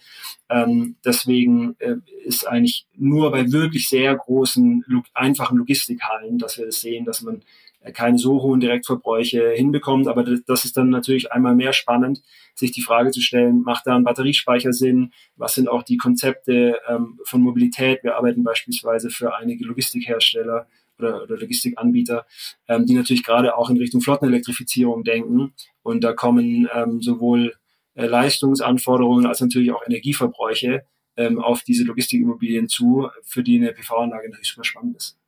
Ähm, 0.51 0.97
deswegen 1.05 1.77
äh, 1.79 1.97
ist 2.25 2.47
eigentlich 2.47 2.87
nur 2.95 3.31
bei 3.31 3.51
wirklich 3.51 3.89
sehr 3.89 4.15
großen, 4.15 4.85
einfachen 5.15 5.57
Logistikhallen, 5.57 6.39
dass 6.39 6.59
wir 6.59 6.67
das 6.67 6.81
sehen, 6.81 7.05
dass 7.05 7.23
man 7.23 7.43
äh, 7.81 7.93
keine 7.93 8.19
so 8.19 8.43
hohen 8.43 8.61
Direktverbräuche 8.61 9.51
hinbekommt. 9.51 10.09
Aber 10.09 10.25
das 10.25 10.65
ist 10.65 10.77
dann 10.77 10.91
natürlich 10.91 11.33
einmal 11.33 11.55
mehr 11.55 11.73
spannend, 11.73 12.23
sich 12.55 12.73
die 12.73 12.83
Frage 12.83 13.11
zu 13.11 13.21
stellen, 13.21 13.63
macht 13.63 13.87
da 13.87 13.97
ein 13.97 14.05
Batteriespeicher 14.05 14.73
Sinn? 14.73 15.13
Was 15.37 15.55
sind 15.55 15.69
auch 15.69 15.83
die 15.83 15.97
Konzepte 15.97 16.79
ähm, 16.89 17.19
von 17.25 17.41
Mobilität? 17.41 18.03
Wir 18.03 18.17
arbeiten 18.17 18.45
beispielsweise 18.45 19.11
für 19.11 19.35
einige 19.35 19.65
Logistikhersteller 19.65 20.67
oder, 20.99 21.23
oder 21.23 21.37
Logistikanbieter, 21.39 22.27
ähm, 22.69 22.87
die 22.87 22.95
natürlich 22.95 23.25
gerade 23.25 23.57
auch 23.57 23.71
in 23.71 23.77
Richtung 23.77 24.01
Flottenelektrifizierung 24.01 25.05
denken. 25.05 25.55
Und 25.83 26.05
da 26.05 26.13
kommen 26.13 26.69
ähm, 26.73 27.03
sowohl 27.03 27.55
äh, 27.95 28.07
Leistungsanforderungen 28.07 29.27
als 29.27 29.41
natürlich 29.41 29.73
auch 29.73 29.87
Energieverbräuche 29.87 30.85
ähm, 31.17 31.41
auf 31.41 31.63
diese 31.63 31.85
Logistikimmobilien 31.85 32.69
zu, 32.69 33.09
für 33.23 33.43
die 33.43 33.57
eine 33.57 33.73
PV-Anlage 33.73 34.31
natürlich 34.31 34.49
super 34.49 34.65
spannend 34.65 34.97
ist. 34.97 35.19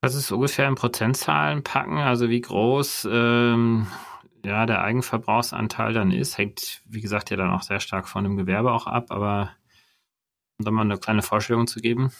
Was 0.00 0.14
ist 0.14 0.30
ungefähr 0.30 0.68
in 0.68 0.74
Prozentzahlen 0.74 1.62
packen? 1.62 1.98
Also 1.98 2.28
wie 2.28 2.40
groß 2.40 3.08
ähm, 3.10 3.86
ja, 4.44 4.66
der 4.66 4.82
Eigenverbrauchsanteil 4.82 5.94
dann 5.94 6.12
ist, 6.12 6.36
hängt, 6.36 6.82
wie 6.84 7.00
gesagt, 7.00 7.30
ja 7.30 7.36
dann 7.36 7.50
auch 7.50 7.62
sehr 7.62 7.80
stark 7.80 8.08
von 8.08 8.24
dem 8.24 8.36
Gewerbe 8.36 8.72
auch 8.72 8.86
ab, 8.86 9.06
aber 9.08 9.52
um 10.58 10.64
da 10.64 10.70
mal 10.70 10.82
eine 10.82 10.98
kleine 10.98 11.22
Vorstellung 11.22 11.66
zu 11.66 11.80
geben. 11.80 12.12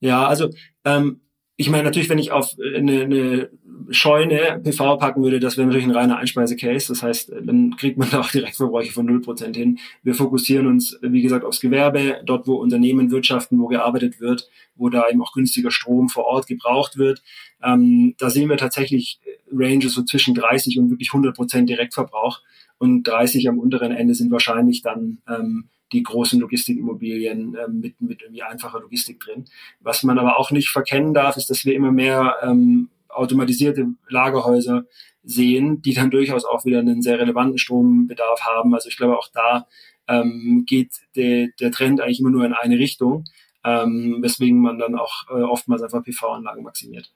Ja, 0.00 0.26
also 0.26 0.50
ähm, 0.84 1.20
ich 1.60 1.68
meine 1.68 1.82
natürlich, 1.82 2.08
wenn 2.08 2.18
ich 2.18 2.32
auf 2.32 2.56
eine, 2.58 3.02
eine 3.02 3.50
Scheune 3.90 4.62
PV 4.64 4.96
packen 4.96 5.22
würde, 5.22 5.40
das 5.40 5.58
wäre 5.58 5.66
natürlich 5.66 5.86
ein 5.86 5.94
reiner 5.94 6.16
Einspeise-Case. 6.16 6.88
Das 6.88 7.02
heißt, 7.02 7.32
dann 7.42 7.76
kriegt 7.76 7.98
man 7.98 8.08
da 8.10 8.20
auch 8.20 8.30
Direktverbräuche 8.30 8.92
von 8.92 9.06
0% 9.06 9.54
hin. 9.54 9.78
Wir 10.02 10.14
fokussieren 10.14 10.66
uns, 10.66 10.98
wie 11.02 11.20
gesagt, 11.20 11.44
aufs 11.44 11.60
Gewerbe, 11.60 12.22
dort, 12.24 12.46
wo 12.46 12.54
Unternehmen 12.54 13.10
wirtschaften, 13.10 13.60
wo 13.60 13.66
gearbeitet 13.66 14.22
wird, 14.22 14.48
wo 14.74 14.88
da 14.88 15.06
eben 15.10 15.20
auch 15.20 15.34
günstiger 15.34 15.70
Strom 15.70 16.08
vor 16.08 16.24
Ort 16.24 16.46
gebraucht 16.46 16.96
wird. 16.96 17.22
Ähm, 17.62 18.14
da 18.16 18.30
sehen 18.30 18.48
wir 18.48 18.56
tatsächlich 18.56 19.20
Ranges 19.52 19.92
so 19.92 20.02
zwischen 20.02 20.34
30 20.34 20.78
und 20.78 20.88
wirklich 20.88 21.10
100% 21.10 21.66
Direktverbrauch. 21.66 22.40
Und 22.78 23.02
30 23.02 23.50
am 23.50 23.58
unteren 23.58 23.92
Ende 23.92 24.14
sind 24.14 24.30
wahrscheinlich 24.30 24.80
dann 24.80 25.18
ähm, 25.28 25.68
die 25.92 26.02
großen 26.02 26.40
Logistikimmobilien 26.40 27.54
äh, 27.54 27.68
mit, 27.68 28.00
mit 28.00 28.22
irgendwie 28.22 28.42
einfacher 28.42 28.80
Logistik 28.80 29.20
drin. 29.20 29.44
Was 29.80 30.02
man 30.02 30.18
aber 30.18 30.38
auch 30.38 30.50
nicht 30.50 30.68
verkennen 30.68 31.14
darf, 31.14 31.36
ist, 31.36 31.50
dass 31.50 31.64
wir 31.64 31.74
immer 31.74 31.92
mehr 31.92 32.36
ähm, 32.42 32.90
automatisierte 33.08 33.88
Lagerhäuser 34.08 34.84
sehen, 35.22 35.82
die 35.82 35.94
dann 35.94 36.10
durchaus 36.10 36.44
auch 36.44 36.64
wieder 36.64 36.78
einen 36.78 37.02
sehr 37.02 37.18
relevanten 37.18 37.58
Strombedarf 37.58 38.40
haben. 38.42 38.74
Also 38.74 38.88
ich 38.88 38.96
glaube, 38.96 39.18
auch 39.18 39.28
da 39.32 39.66
ähm, 40.08 40.64
geht 40.66 40.92
de, 41.16 41.50
der 41.60 41.70
Trend 41.70 42.00
eigentlich 42.00 42.20
immer 42.20 42.30
nur 42.30 42.44
in 42.44 42.54
eine 42.54 42.78
Richtung, 42.78 43.24
ähm, 43.64 44.18
weswegen 44.20 44.60
man 44.60 44.78
dann 44.78 44.96
auch 44.96 45.28
äh, 45.28 45.42
oftmals 45.42 45.82
einfach 45.82 46.02
PV-Anlagen 46.02 46.62
maximiert. 46.62 47.12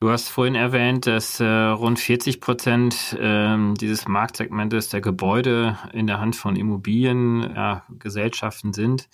Du 0.00 0.10
hast 0.10 0.28
vorhin 0.28 0.54
erwähnt, 0.54 1.08
dass 1.08 1.40
äh, 1.40 1.44
rund 1.44 1.98
40 1.98 2.40
Prozent 2.40 3.16
ähm, 3.18 3.74
dieses 3.74 4.06
Marktsegmentes 4.06 4.90
der 4.90 5.00
Gebäude 5.00 5.76
in 5.92 6.06
der 6.06 6.20
Hand 6.20 6.36
von 6.36 6.54
Immobiliengesellschaften 6.54 8.70
ja, 8.70 8.74
sind. 8.74 9.08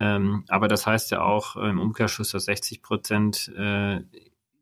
Ähm, 0.00 0.44
aber 0.48 0.66
das 0.66 0.84
heißt 0.84 1.12
ja 1.12 1.22
auch 1.22 1.54
im 1.54 1.78
Umkehrschluss, 1.78 2.32
dass 2.32 2.46
60 2.46 2.82
Prozent 2.82 3.52
äh, 3.56 4.00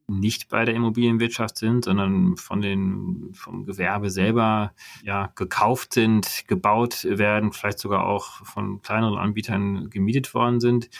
nicht 0.07 0.51
bei 0.51 0.67
der 0.67 0.75
Immobilienwirtschaft 0.75 1.57
sind, 1.57 1.87
sondern 1.87 2.37
von 2.37 2.61
den, 2.61 3.31
vom 3.33 3.65
Gewerbe 3.65 4.11
selber 4.11 4.75
ja, 5.03 5.33
gekauft 5.35 5.95
sind, 5.95 6.45
gebaut 6.47 7.07
werden, 7.09 7.53
vielleicht 7.53 7.79
sogar 7.79 8.07
auch 8.07 8.45
von 8.45 8.83
kleineren 8.83 9.17
Anbietern 9.17 9.89
gemietet 9.89 10.35
worden 10.35 10.61
sind. 10.61 10.91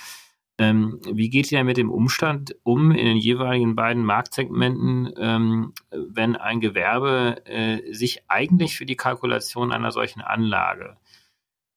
Ähm, 0.59 1.01
wie 1.13 1.31
geht 1.31 1.53
ihr 1.53 1.63
mit 1.63 1.77
dem 1.77 1.91
Umstand 1.91 2.57
um 2.65 2.91
in 2.91 3.07
den 3.07 3.17
jeweiligen 3.17 3.77
beiden 3.77 4.05
Marktsegmenten, 4.05 5.13
ähm, 5.17 5.73
wenn 5.91 6.35
ein 6.35 6.61
Gewerbe 6.61 7.47
äh, 7.47 7.93
sich 7.93 8.29
eigentlich 8.29 8.77
für 8.77 8.85
die 8.85 8.97
Kalkulation 8.97 9.73
einer 9.73 9.93
solchen 9.93 10.21
Anlage 10.21 10.97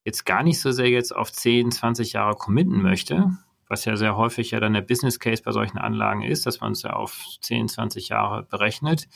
jetzt 0.03 0.25
gar 0.25 0.43
nicht 0.43 0.59
so 0.59 0.71
sehr 0.71 0.89
jetzt 0.89 1.15
auf 1.15 1.31
10, 1.31 1.71
20 1.71 2.13
Jahre 2.13 2.35
committen 2.35 2.81
möchte, 2.81 3.37
was 3.67 3.85
ja 3.85 3.95
sehr 3.95 4.17
häufig 4.17 4.51
ja 4.51 4.59
dann 4.59 4.73
der 4.73 4.81
Business 4.81 5.19
Case 5.19 5.43
bei 5.43 5.51
solchen 5.51 5.77
Anlagen 5.77 6.23
ist, 6.23 6.45
dass 6.45 6.59
man 6.59 6.73
es 6.73 6.81
ja 6.81 6.93
auf 6.93 7.23
10, 7.41 7.67
20 7.67 8.09
Jahre 8.09 8.43
berechnet, 8.43 9.07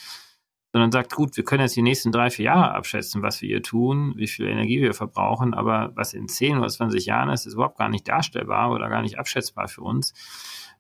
sondern 0.75 0.91
sagt, 0.91 1.13
gut, 1.13 1.37
wir 1.37 1.45
können 1.45 1.61
jetzt 1.61 1.77
die 1.77 1.81
nächsten 1.81 2.11
drei, 2.11 2.29
vier 2.29 2.47
Jahre 2.47 2.75
abschätzen, 2.75 3.21
was 3.21 3.41
wir 3.41 3.47
hier 3.47 3.63
tun, 3.63 4.11
wie 4.17 4.27
viel 4.27 4.45
Energie 4.45 4.81
wir 4.81 4.93
verbrauchen, 4.93 5.53
aber 5.53 5.93
was 5.95 6.13
in 6.13 6.27
10 6.27 6.57
oder 6.57 6.67
20 6.67 7.05
Jahren 7.05 7.29
ist, 7.29 7.45
ist 7.45 7.53
überhaupt 7.53 7.77
gar 7.77 7.87
nicht 7.87 8.05
darstellbar 8.09 8.71
oder 8.71 8.89
gar 8.89 9.01
nicht 9.01 9.17
abschätzbar 9.17 9.69
für 9.69 9.83
uns. 9.83 10.13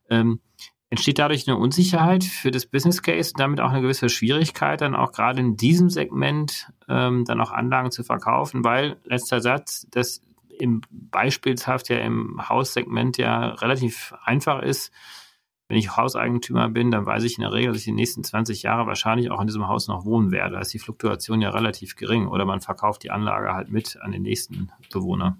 Ähm, 0.09 0.41
entsteht 0.89 1.17
dadurch 1.17 1.47
eine 1.47 1.55
Unsicherheit 1.55 2.25
für 2.25 2.51
das 2.51 2.65
Business 2.65 3.03
Case 3.03 3.31
und 3.33 3.39
damit 3.39 3.61
auch 3.61 3.69
eine 3.69 3.81
gewisse 3.81 4.09
Schwierigkeit, 4.09 4.81
dann 4.81 4.97
auch 4.97 5.13
gerade 5.13 5.39
in 5.39 5.55
diesem 5.55 5.89
Segment 5.89 6.73
ähm, 6.89 7.23
dann 7.23 7.39
auch 7.39 7.51
Anlagen 7.51 7.89
zu 7.89 8.03
verkaufen, 8.03 8.65
weil, 8.65 8.97
letzter 9.05 9.39
Satz, 9.39 9.87
das 9.91 10.19
im 10.59 10.81
beispielshaft 10.89 11.87
ja 11.87 11.99
im 11.99 12.49
Haussegment 12.49 13.17
ja 13.17 13.51
relativ 13.51 14.13
einfach 14.25 14.61
ist, 14.61 14.91
wenn 15.67 15.77
ich 15.77 15.95
Hauseigentümer 15.97 16.69
bin, 16.69 16.91
dann 16.91 17.05
weiß 17.05 17.23
ich 17.23 17.37
in 17.37 17.41
der 17.41 17.53
Regel, 17.53 17.69
dass 17.69 17.79
ich 17.79 17.85
die 17.85 17.91
nächsten 17.91 18.23
20 18.23 18.61
Jahre 18.61 18.85
wahrscheinlich 18.85 19.31
auch 19.31 19.41
in 19.41 19.47
diesem 19.47 19.67
Haus 19.67 19.87
noch 19.87 20.05
wohnen 20.05 20.31
werde. 20.31 20.53
Da 20.53 20.61
ist 20.61 20.73
die 20.73 20.79
Fluktuation 20.79 21.41
ja 21.41 21.49
relativ 21.49 21.95
gering 21.95 22.27
oder 22.27 22.45
man 22.45 22.61
verkauft 22.61 23.03
die 23.03 23.11
Anlage 23.11 23.53
halt 23.53 23.69
mit 23.69 23.97
an 24.01 24.11
den 24.11 24.21
nächsten 24.21 24.71
Bewohner. 24.91 25.37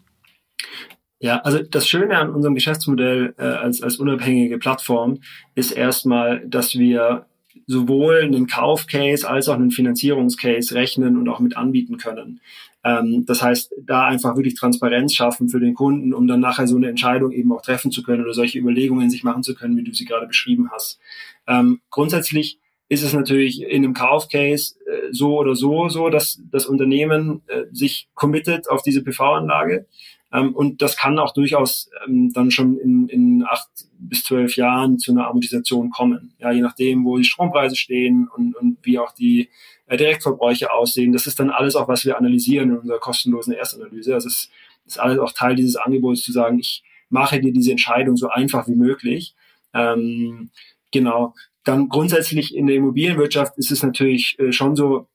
Ja, 1.20 1.40
also 1.40 1.62
das 1.64 1.88
Schöne 1.88 2.18
an 2.18 2.32
unserem 2.32 2.56
Geschäftsmodell 2.56 3.36
äh, 3.38 3.44
als, 3.44 3.82
als 3.82 3.98
unabhängige 3.98 4.58
Plattform 4.58 5.20
ist 5.54 5.72
erstmal, 5.72 6.46
dass 6.48 6.76
wir 6.76 7.26
sowohl 7.68 8.22
einen 8.22 8.48
Kaufcase 8.48 9.28
als 9.28 9.48
auch 9.48 9.56
einen 9.56 9.72
Finanzierungscase 9.72 10.76
rechnen 10.76 11.18
und 11.18 11.30
auch 11.30 11.40
mit 11.40 11.56
anbieten 11.56 11.98
können. 11.98 12.42
Ähm, 12.86 13.26
das 13.26 13.42
heißt, 13.42 13.74
da 13.82 14.06
einfach 14.06 14.36
wirklich 14.36 14.54
Transparenz 14.54 15.14
schaffen 15.14 15.50
für 15.50 15.60
den 15.60 15.74
Kunden, 15.74 16.14
um 16.14 16.28
dann 16.28 16.40
nachher 16.40 16.68
so 16.68 16.78
eine 16.78 16.88
Entscheidung 16.88 17.32
eben 17.32 17.52
auch 17.52 17.64
treffen 17.64 17.92
zu 17.92 18.04
können 18.04 18.24
oder 18.24 18.34
solche 18.34 18.60
Überlegungen 18.60 19.10
sich 19.10 19.24
machen 19.24 19.42
zu 19.42 19.56
können, 19.56 19.76
wie 19.76 19.84
du 19.84 19.94
sie 19.94 20.06
gerade 20.06 20.28
beschrieben 20.28 20.70
hast. 20.72 21.00
Ähm, 21.48 21.82
grundsätzlich 21.90 22.60
ist 22.88 23.02
es 23.02 23.14
natürlich 23.14 23.64
in 23.64 23.84
einem 23.84 23.96
Kaufcase 23.96 24.76
äh, 24.86 25.12
so 25.12 25.40
oder 25.40 25.56
so 25.56 25.90
so, 25.90 26.10
dass 26.10 26.40
das 26.52 26.68
Unternehmen 26.68 27.42
äh, 27.48 27.64
sich 27.72 28.08
committet 28.14 28.70
auf 28.70 28.84
diese 28.84 29.04
PV-Anlage. 29.04 29.88
Ähm, 30.32 30.54
und 30.54 30.84
das 30.84 30.96
kann 30.96 31.18
auch 31.18 31.34
durchaus 31.34 31.90
ähm, 32.06 32.32
dann 32.34 32.52
schon 32.52 32.78
in, 32.78 33.08
in 33.10 33.44
acht 33.48 33.68
bis 33.98 34.24
zwölf 34.24 34.58
Jahren 34.58 35.00
zu 35.00 35.12
einer 35.12 35.28
Amortisation 35.28 35.90
kommen. 35.90 36.36
Ja, 36.38 36.52
je 36.52 36.62
nachdem, 36.62 37.04
wo 37.04 37.18
die 37.18 37.24
Strompreise 37.24 37.76
stehen 37.76 38.28
und, 38.28 38.56
und 38.56 38.78
wie 38.84 39.00
auch 39.00 39.12
die 39.12 39.50
äh, 39.88 39.98
Direktverbräuche 39.98 40.72
aussehen. 40.72 41.14
Das 41.14 41.28
ist 41.28 41.40
dann 41.40 41.50
alles 41.50 41.76
auch, 41.76 41.88
was 41.88 42.06
wir 42.06 42.18
analysieren 42.18 42.72
in 42.72 42.78
unserer 42.78 43.00
kostenlosen 43.00 43.54
Erstanalyse. 43.54 44.14
Also 44.14 44.28
es 44.28 44.50
ist 44.86 45.00
alles 45.00 45.20
auch 45.20 45.32
Teil 45.32 45.56
dieses 45.56 45.76
Angebots 45.76 46.24
zu 46.24 46.32
sagen, 46.32 46.60
ich 46.60 46.84
mache 47.10 47.40
dir 47.40 47.54
diese 47.54 47.72
Entscheidung 47.72 48.18
so 48.18 48.30
einfach 48.30 48.68
wie 48.68 48.76
möglich. 48.76 49.36
Ähm, 49.74 50.50
genau. 50.92 51.34
Dann 51.64 51.90
grundsätzlich 51.90 52.56
in 52.56 52.68
der 52.68 52.76
Immobilienwirtschaft 52.76 53.58
ist 53.58 53.72
es 53.72 53.84
natürlich 53.84 54.38
äh, 54.40 54.52
schon 54.52 54.76
so, 54.76 55.08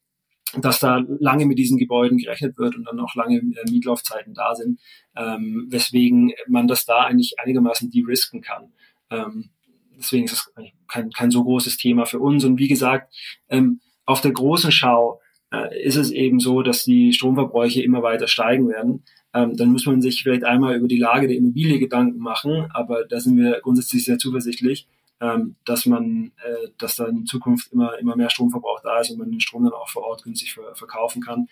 dass 0.57 0.81
da 0.81 1.05
lange 1.21 1.47
mit 1.47 1.59
diesen 1.59 1.79
Gebäuden 1.79 2.19
gerechnet 2.19 2.59
wird 2.59 2.77
und 2.77 2.85
dann 2.85 2.99
auch 2.99 3.15
lange 3.15 3.39
äh, 3.39 3.71
Mietlaufzeiten 3.71 4.35
da 4.35 4.55
sind, 4.55 4.81
ähm, 5.17 5.67
weswegen 5.69 6.33
man 6.49 6.67
das 6.67 6.85
da 6.85 7.05
eigentlich 7.05 7.35
einigermaßen 7.39 7.91
de-risken 7.91 8.41
kann. 8.41 8.73
Ähm, 9.11 9.51
deswegen 9.97 10.25
ist 10.25 10.33
es 10.33 10.53
kein, 10.89 11.11
kein 11.11 11.31
so 11.31 11.45
großes 11.45 11.77
Thema 11.77 12.05
für 12.05 12.19
uns. 12.19 12.45
Und 12.45 12.59
wie 12.59 12.69
gesagt, 12.69 13.15
ähm, 13.49 13.81
auf 14.11 14.21
der 14.21 14.33
großen 14.33 14.73
Schau 14.73 15.21
äh, 15.53 15.83
ist 15.83 15.97
es 15.97 16.11
eben 16.11 16.41
so, 16.41 16.63
dass 16.63 16.85
die 16.85 17.13
Stromverbräuche 17.13 17.83
immer 17.83 18.03
weiter 18.03 18.29
steigen 18.29 18.69
werden. 18.69 19.03
Ähm, 19.33 19.57
dann 19.57 19.73
muss 19.73 19.87
man 19.87 20.03
sich 20.03 20.23
vielleicht 20.23 20.45
einmal 20.45 20.77
über 20.77 20.89
die 20.89 20.99
Lage 20.99 21.29
der 21.29 21.37
Immobilie 21.37 21.79
Gedanken 21.79 22.19
machen, 22.19 22.69
aber 22.73 23.05
da 23.05 23.21
sind 23.21 23.37
wir 23.37 23.61
grundsätzlich 23.61 24.05
sehr 24.05 24.19
zuversichtlich 24.19 24.87
ähm, 25.21 25.57
dass 25.65 25.87
man, 25.87 26.33
äh, 26.43 26.69
dass 26.79 26.97
da 26.97 27.07
in 27.07 27.27
Zukunft 27.27 27.73
immer, 27.73 27.99
immer 27.99 28.17
mehr 28.17 28.31
Stromverbrauch 28.31 28.81
da 28.83 29.01
ist 29.01 29.11
und 29.11 29.19
man 29.19 29.31
den 29.31 29.41
Strom 29.41 29.65
dann 29.65 29.75
auch 29.75 29.89
vor 29.89 30.03
Ort 30.03 30.25
günstig 30.25 30.55
ver 30.55 30.75
verkaufen 30.75 31.23
kann. 31.23 31.49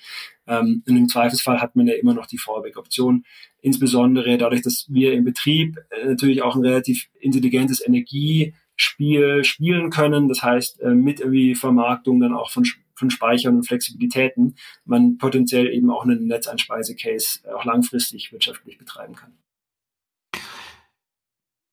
Ähm, 0.46 0.82
und 0.88 0.96
im 0.96 1.08
Zweifelsfall 1.08 1.60
hat 1.60 1.76
man 1.76 1.86
ja 1.86 1.94
immer 1.94 2.14
noch 2.14 2.26
die 2.26 2.38
Fallback-Option. 2.38 3.24
Insbesondere 3.60 4.38
dadurch, 4.38 4.62
dass 4.62 4.86
wir 4.88 5.12
im 5.12 5.24
Betrieb 5.24 5.76
äh, 5.90 6.06
natürlich 6.06 6.42
auch 6.42 6.56
ein 6.56 6.64
relativ 6.64 7.08
intelligentes 7.20 7.80
Energiespiel 8.78 9.44
spielen 9.44 9.90
können. 9.90 10.28
Das 10.28 10.42
heißt, 10.42 10.80
äh, 10.80 10.94
mit 10.94 11.20
irgendwie 11.20 11.54
Vermarktung 11.54 12.20
dann 12.20 12.34
auch 12.34 12.50
von 12.50 12.64
von 12.94 13.10
Speichern 13.10 13.54
und 13.54 13.62
Flexibilitäten 13.62 14.56
man 14.84 15.18
potenziell 15.18 15.68
eben 15.68 15.88
auch 15.88 16.02
einen 16.02 16.26
Netzeinspeise-Case 16.26 17.48
auch 17.54 17.64
langfristig 17.64 18.32
wirtschaftlich 18.32 18.76
betreiben 18.76 19.14
kann. 19.14 19.38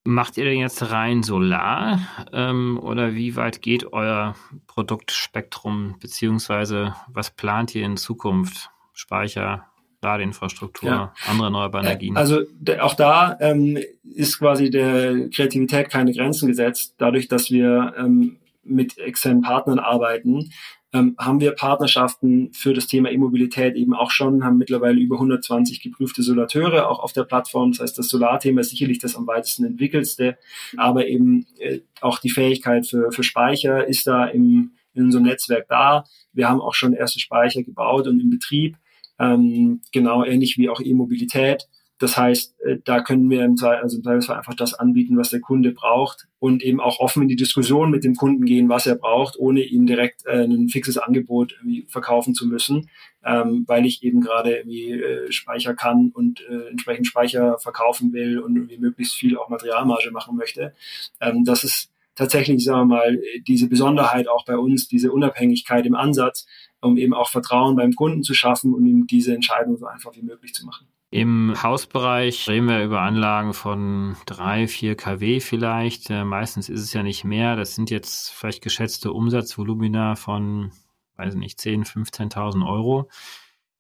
Macht 0.04 0.38
ihr 0.38 0.46
denn 0.46 0.60
jetzt 0.60 0.92
rein 0.92 1.24
Solar 1.24 2.00
ähm, 2.32 2.78
oder 2.80 3.16
wie 3.16 3.36
weit 3.36 3.64
geht 3.64 3.92
euer 3.92 4.36
Produktspektrum 4.68 5.96
beziehungsweise 6.00 6.96
was 7.08 7.32
plant 7.32 7.74
ihr 7.74 7.84
in 7.84 7.98
Zukunft? 7.98 8.70
Speicher, 8.94 9.66
Ladeinfrastruktur, 10.02 10.90
ja. 10.90 11.14
andere 11.28 11.48
erneuerbare 11.48 11.86
äh, 11.86 11.88
Energien? 11.88 12.18
Also 12.18 12.42
auch 12.80 12.94
da 12.94 13.38
ähm, 13.40 13.78
ist 14.04 14.40
quasi 14.40 14.70
der 14.70 15.30
Kreativität 15.30 15.90
keine 15.90 16.14
Grenzen 16.14 16.48
gesetzt, 16.48 16.96
dadurch, 16.98 17.28
dass 17.28 17.52
wir 17.52 17.94
ähm, 17.98 18.38
mit 18.64 18.98
externen 18.98 19.42
Partnern 19.42 19.80
arbeiten, 19.80 20.50
ähm, 20.96 21.16
haben 21.20 21.42
wir 21.42 21.52
Partnerschaften 21.52 22.54
für 22.54 22.74
das 22.74 22.88
Thema 22.88 23.12
E-Mobilität 23.12 23.75
eben 23.75 23.94
auch 23.94 24.12
schon, 24.12 24.46
haben 24.46 24.58
mittlerweile 24.58 25.00
über 25.00 25.16
120 25.16 25.82
geprüfte 25.82 26.24
Solateure 26.24 26.90
auch 26.90 27.00
auf 27.00 27.12
der 27.12 27.24
Plattform. 27.24 27.72
Das 27.72 27.82
heißt, 27.82 27.98
das 27.98 28.08
Solarthema 28.08 28.62
ist 28.62 28.70
sicherlich 28.70 29.00
das 29.00 29.16
am 29.16 29.28
weitesten 29.28 29.66
entwickelste, 29.66 30.38
aber 30.77 31.08
eben 31.08 31.46
äh, 31.60 31.79
auch 32.00 32.20
die 32.20 32.29
Fähigkeit 32.29 32.88
für, 32.88 33.12
für 33.12 33.24
Speicher 33.24 33.86
ist 33.86 34.08
da 34.08 34.25
im, 34.25 34.72
in 34.94 35.05
unserem 35.05 35.25
Netzwerk 35.25 35.68
da. 35.68 36.05
Wir 36.31 36.48
haben 36.48 36.62
auch 36.62 36.74
schon 36.74 36.94
erste 36.94 37.20
Speicher 37.20 37.64
gebaut 37.64 38.08
und 38.08 38.22
in 38.22 38.29
Betrieb, 38.29 38.77
ähm, 39.20 39.82
genau 39.92 40.24
ähnlich 40.24 40.58
wie 40.58 40.70
auch 40.70 40.82
E-Mobilität. 40.82 41.68
Das 41.98 42.18
heißt, 42.18 42.60
äh, 42.62 42.78
da 42.84 43.01
können 43.01 43.30
wir 43.30 43.46
im, 43.46 43.56
also 43.62 44.01
Zweifelsfall 44.01 44.38
einfach 44.38 44.54
das 44.54 44.74
anbieten, 44.74 45.18
was 45.18 45.30
der 45.30 45.40
Kunde 45.40 45.72
braucht 45.72 46.28
und 46.40 46.62
eben 46.62 46.82
auch 46.82 47.00
offen 47.00 47.24
in 47.24 47.30
die 47.30 47.38
Diskussion 47.38 47.90
mit 47.90 48.04
dem 48.04 48.16
Kunden 48.16 48.44
gehen, 48.44 48.68
was 48.68 48.86
er 48.86 48.96
braucht, 48.96 49.40
ohne 49.40 49.62
ihm 49.62 49.86
direkt 49.86 50.25
äh, 50.25 50.44
ein 50.44 50.68
fixes 50.68 50.98
Angebot 50.98 51.58
verkaufen 51.88 52.36
zu 52.36 52.48
müssen, 52.48 52.90
ähm, 53.24 53.64
weil 53.68 53.86
ich 53.86 54.04
eben 54.04 54.20
gerade 54.20 54.58
irgendwie 54.58 54.92
äh, 54.92 55.32
Speicher 55.32 55.74
kann 55.74 56.12
und 56.14 56.42
äh, 56.50 56.68
entsprechend 56.70 57.08
Speicher 57.08 57.58
verkaufen 57.60 58.12
will 58.12 58.40
und 58.40 58.58
irgendwie 58.58 58.78
möglichst 58.78 59.16
viel 59.16 59.38
auch 59.38 59.48
Materialmarge 59.48 60.12
machen 60.12 60.36
möchte. 60.36 60.74
Ähm, 61.22 61.46
das 61.46 61.64
ist 61.64 61.92
tatsächlich, 62.16 62.64
sagen 62.64 62.90
wir 62.90 62.96
mal, 62.96 63.22
diese 63.48 63.68
Besonderheit 63.68 64.28
auch 64.28 64.46
bei 64.46 64.58
uns, 64.58 64.88
diese 64.88 65.12
Unabhängigkeit 65.12 65.86
im 65.86 65.96
Ansatz, 65.96 66.46
um 66.81 66.98
eben 66.98 67.14
auch 67.14 67.29
Vertrauen 67.29 67.75
beim 67.75 67.94
Kunden 67.94 68.24
zu 68.24 68.33
schaffen 68.33 68.74
und 68.74 68.85
ihm 68.85 69.07
diese 69.07 69.33
Entscheidung 69.33 69.77
so 69.77 69.85
einfach 69.85 70.16
wie 70.16 70.22
möglich 70.22 70.53
zu 70.53 70.66
machen. 70.66 70.88
Im 71.11 71.53
Hausbereich 71.61 72.50
reden 72.50 72.68
wir 72.68 72.83
über 72.83 73.01
Anlagen 73.01 73.53
von 73.53 74.18
drei, 74.25 74.68
vier 74.68 74.96
kW 74.96 75.40
vielleicht. 75.40 76.09
Äh, 76.09 76.25
meistens 76.25 76.68
ist 76.68 76.81
es 76.81 76.92
ja 76.92 77.03
nicht 77.03 77.24
mehr. 77.24 77.55
Das 77.55 77.75
sind 77.75 77.90
jetzt 77.90 78.31
vielleicht 78.31 78.61
geschätzte 78.61 79.14
Umsatzvolumina 79.14 80.16
von, 80.16 80.72
weiß 81.16 81.35
nicht, 81.35 81.59
10.000, 81.59 82.33
15.000 82.33 82.68
Euro, 82.68 83.09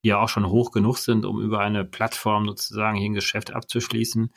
die 0.03 0.09
ja 0.09 0.19
auch 0.21 0.29
schon 0.29 0.47
hoch 0.47 0.71
genug 0.71 0.97
sind, 0.97 1.25
um 1.25 1.41
über 1.41 1.59
eine 1.59 1.83
Plattform 1.83 2.45
sozusagen 2.45 2.97
hier 2.97 3.09
ein 3.09 3.13
Geschäft 3.15 3.51
abzuschließen. 3.51 4.31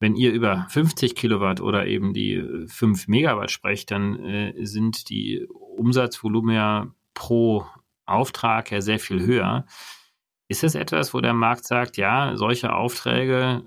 Wenn 0.00 0.16
ihr 0.16 0.32
über 0.32 0.66
50 0.68 1.14
Kilowatt 1.14 1.60
oder 1.60 1.86
eben 1.86 2.12
die 2.12 2.42
5 2.66 3.06
Megawatt 3.08 3.50
sprecht, 3.50 3.92
dann 3.92 4.18
äh, 4.24 4.66
sind 4.66 5.10
die 5.10 5.46
Umsatzvolumina 5.48 6.92
pro 7.14 7.66
Auftrag 8.06 8.70
ja 8.70 8.80
sehr 8.80 8.98
viel 8.98 9.24
höher. 9.24 9.66
Ist 10.48 10.62
das 10.62 10.74
etwas, 10.74 11.12
wo 11.12 11.20
der 11.20 11.34
Markt 11.34 11.64
sagt, 11.64 11.96
ja, 11.96 12.36
solche 12.36 12.72
Aufträge, 12.72 13.62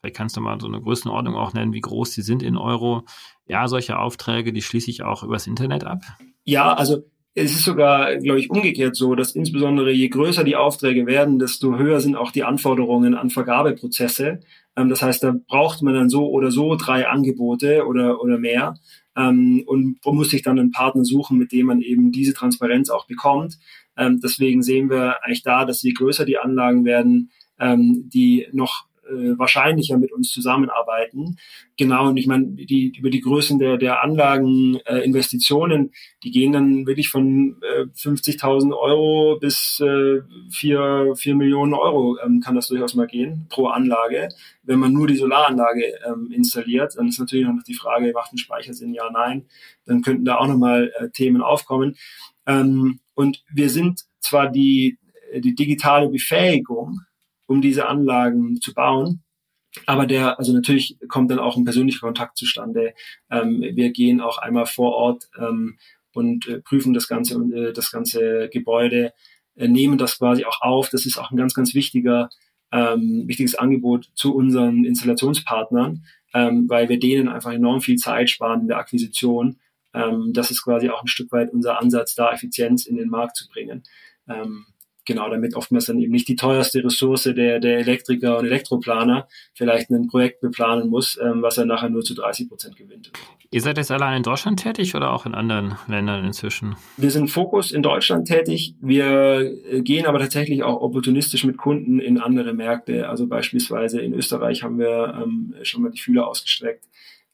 vielleicht 0.00 0.16
kannst 0.16 0.36
du 0.36 0.40
mal 0.40 0.60
so 0.60 0.66
eine 0.66 0.80
Größenordnung 0.80 1.34
auch 1.34 1.52
nennen, 1.52 1.72
wie 1.72 1.80
groß 1.80 2.12
die 2.12 2.22
sind 2.22 2.42
in 2.42 2.56
Euro, 2.56 3.04
ja, 3.46 3.68
solche 3.68 3.98
Aufträge, 3.98 4.52
die 4.52 4.62
schließe 4.62 4.90
ich 4.90 5.02
auch 5.02 5.22
übers 5.22 5.46
Internet 5.46 5.84
ab? 5.84 6.00
Ja, 6.44 6.72
also 6.72 7.04
es 7.34 7.52
ist 7.52 7.64
sogar, 7.64 8.16
glaube 8.16 8.40
ich, 8.40 8.50
umgekehrt 8.50 8.94
so, 8.94 9.14
dass 9.14 9.34
insbesondere 9.34 9.90
je 9.90 10.08
größer 10.08 10.44
die 10.44 10.56
Aufträge 10.56 11.06
werden, 11.06 11.38
desto 11.38 11.78
höher 11.78 12.00
sind 12.00 12.16
auch 12.16 12.30
die 12.30 12.44
Anforderungen 12.44 13.14
an 13.14 13.30
Vergabeprozesse. 13.30 14.40
Ähm, 14.76 14.88
das 14.90 15.02
heißt, 15.02 15.22
da 15.22 15.34
braucht 15.48 15.82
man 15.82 15.94
dann 15.94 16.10
so 16.10 16.28
oder 16.28 16.50
so 16.50 16.76
drei 16.76 17.08
Angebote 17.08 17.86
oder, 17.86 18.20
oder 18.20 18.38
mehr 18.38 18.74
ähm, 19.16 19.62
und 19.66 19.98
muss 20.04 20.30
sich 20.30 20.42
dann 20.42 20.58
einen 20.58 20.72
Partner 20.72 21.04
suchen, 21.04 21.38
mit 21.38 21.52
dem 21.52 21.66
man 21.66 21.80
eben 21.80 22.12
diese 22.12 22.34
Transparenz 22.34 22.90
auch 22.90 23.06
bekommt. 23.06 23.58
Ähm, 23.96 24.20
deswegen 24.22 24.62
sehen 24.62 24.90
wir 24.90 25.22
eigentlich 25.22 25.42
da, 25.42 25.64
dass 25.64 25.82
je 25.82 25.92
größer 25.92 26.24
die 26.24 26.38
Anlagen 26.38 26.84
werden, 26.84 27.30
ähm, 27.58 28.08
die 28.12 28.48
noch 28.52 28.86
äh, 29.12 29.38
wahrscheinlicher 29.38 29.98
mit 29.98 30.12
uns 30.12 30.30
zusammenarbeiten. 30.30 31.36
Genau, 31.76 32.08
und 32.08 32.16
ich 32.16 32.26
meine, 32.26 32.46
die, 32.46 32.92
über 32.96 33.10
die 33.10 33.20
Größen 33.20 33.58
der, 33.58 33.76
der 33.76 34.02
Anlagen, 34.02 34.78
äh, 34.86 34.98
Investitionen, 34.98 35.92
die 36.22 36.30
gehen 36.30 36.52
dann 36.52 36.86
wirklich 36.86 37.08
von 37.08 37.56
äh, 37.62 37.82
50.000 37.82 38.76
Euro 38.76 39.38
bis 39.38 39.80
äh, 39.80 40.20
4, 40.50 41.14
4 41.16 41.34
Millionen 41.34 41.74
Euro 41.74 42.18
ähm, 42.24 42.40
kann 42.40 42.54
das 42.54 42.68
durchaus 42.68 42.94
mal 42.94 43.06
gehen 43.06 43.46
pro 43.48 43.68
Anlage. 43.68 44.28
Wenn 44.62 44.78
man 44.78 44.92
nur 44.92 45.06
die 45.06 45.16
Solaranlage 45.16 45.84
ähm, 46.06 46.30
installiert, 46.32 46.94
dann 46.96 47.08
ist 47.08 47.18
natürlich 47.18 47.46
noch 47.46 47.62
die 47.62 47.74
Frage, 47.74 48.12
macht 48.14 48.32
ein 48.32 48.38
Speicher 48.38 48.72
Sinn, 48.72 48.94
ja, 48.94 49.10
nein. 49.10 49.46
Dann 49.84 50.02
könnten 50.02 50.24
da 50.24 50.36
auch 50.36 50.46
nochmal 50.46 50.92
äh, 50.98 51.10
Themen 51.10 51.42
aufkommen. 51.42 51.96
Ähm, 52.46 53.00
und 53.14 53.44
wir 53.52 53.70
sind 53.70 54.04
zwar 54.20 54.50
die, 54.50 54.98
die 55.34 55.54
digitale 55.54 56.08
Befähigung, 56.08 57.00
um 57.46 57.60
diese 57.60 57.88
Anlagen 57.88 58.60
zu 58.60 58.74
bauen. 58.74 59.22
Aber 59.86 60.06
der, 60.06 60.38
also 60.38 60.52
natürlich 60.52 60.98
kommt 61.08 61.30
dann 61.30 61.38
auch 61.38 61.56
ein 61.56 61.64
persönlicher 61.64 62.00
Kontakt 62.00 62.36
zustande. 62.36 62.94
Ähm, 63.30 63.62
wir 63.62 63.90
gehen 63.90 64.20
auch 64.20 64.38
einmal 64.38 64.66
vor 64.66 64.94
Ort 64.94 65.30
ähm, 65.38 65.78
und 66.12 66.46
äh, 66.46 66.60
prüfen 66.60 66.92
das 66.92 67.08
ganze, 67.08 67.36
äh, 67.36 67.72
das 67.72 67.90
ganze 67.90 68.50
Gebäude, 68.52 69.12
äh, 69.56 69.68
nehmen 69.68 69.96
das 69.98 70.18
quasi 70.18 70.44
auch 70.44 70.60
auf. 70.60 70.90
Das 70.90 71.06
ist 71.06 71.18
auch 71.18 71.30
ein 71.30 71.36
ganz, 71.36 71.54
ganz 71.54 71.74
wichtiger, 71.74 72.28
ähm, 72.70 73.24
wichtiges 73.26 73.54
Angebot 73.54 74.10
zu 74.14 74.34
unseren 74.34 74.84
Installationspartnern, 74.84 76.04
ähm, 76.34 76.68
weil 76.68 76.88
wir 76.88 76.98
denen 76.98 77.28
einfach 77.28 77.52
enorm 77.52 77.80
viel 77.80 77.96
Zeit 77.96 78.28
sparen 78.28 78.62
in 78.62 78.68
der 78.68 78.78
Akquisition. 78.78 79.58
Ähm, 79.94 80.32
das 80.34 80.50
ist 80.50 80.62
quasi 80.62 80.90
auch 80.90 81.02
ein 81.02 81.08
Stück 81.08 81.32
weit 81.32 81.52
unser 81.52 81.80
Ansatz, 81.80 82.14
da 82.14 82.30
Effizienz 82.32 82.86
in 82.86 82.96
den 82.96 83.08
Markt 83.08 83.36
zu 83.36 83.48
bringen. 83.48 83.82
Ähm, 84.28 84.66
genau, 85.04 85.28
damit 85.30 85.54
oftmals 85.54 85.86
dann 85.86 85.98
eben 85.98 86.12
nicht 86.12 86.28
die 86.28 86.36
teuerste 86.36 86.82
Ressource 86.84 87.24
der, 87.24 87.60
der 87.60 87.78
Elektriker 87.78 88.38
und 88.38 88.46
Elektroplaner 88.46 89.28
vielleicht 89.54 89.90
ein 89.90 90.06
Projekt 90.08 90.40
beplanen 90.40 90.88
muss, 90.88 91.18
ähm, 91.22 91.42
was 91.42 91.58
er 91.58 91.66
nachher 91.66 91.90
nur 91.90 92.02
zu 92.02 92.14
30 92.14 92.48
Prozent 92.48 92.76
gewinnt. 92.76 93.10
Ihr 93.50 93.60
seid 93.60 93.76
jetzt 93.76 93.90
allein 93.90 94.18
in 94.18 94.22
Deutschland 94.22 94.62
tätig 94.62 94.94
oder 94.94 95.12
auch 95.12 95.26
in 95.26 95.34
anderen 95.34 95.76
Ländern 95.86 96.24
inzwischen? 96.24 96.76
Wir 96.96 97.10
sind 97.10 97.28
Fokus 97.28 97.70
in 97.70 97.82
Deutschland 97.82 98.26
tätig. 98.26 98.74
Wir 98.80 99.40
äh, 99.70 99.82
gehen 99.82 100.06
aber 100.06 100.18
tatsächlich 100.18 100.62
auch 100.62 100.80
opportunistisch 100.80 101.44
mit 101.44 101.58
Kunden 101.58 102.00
in 102.00 102.18
andere 102.18 102.54
Märkte. 102.54 103.08
Also 103.08 103.26
beispielsweise 103.26 104.00
in 104.00 104.14
Österreich 104.14 104.62
haben 104.62 104.78
wir 104.78 105.20
ähm, 105.22 105.54
schon 105.62 105.82
mal 105.82 105.90
die 105.90 106.00
Fühler 106.00 106.26
ausgestreckt. 106.26 106.86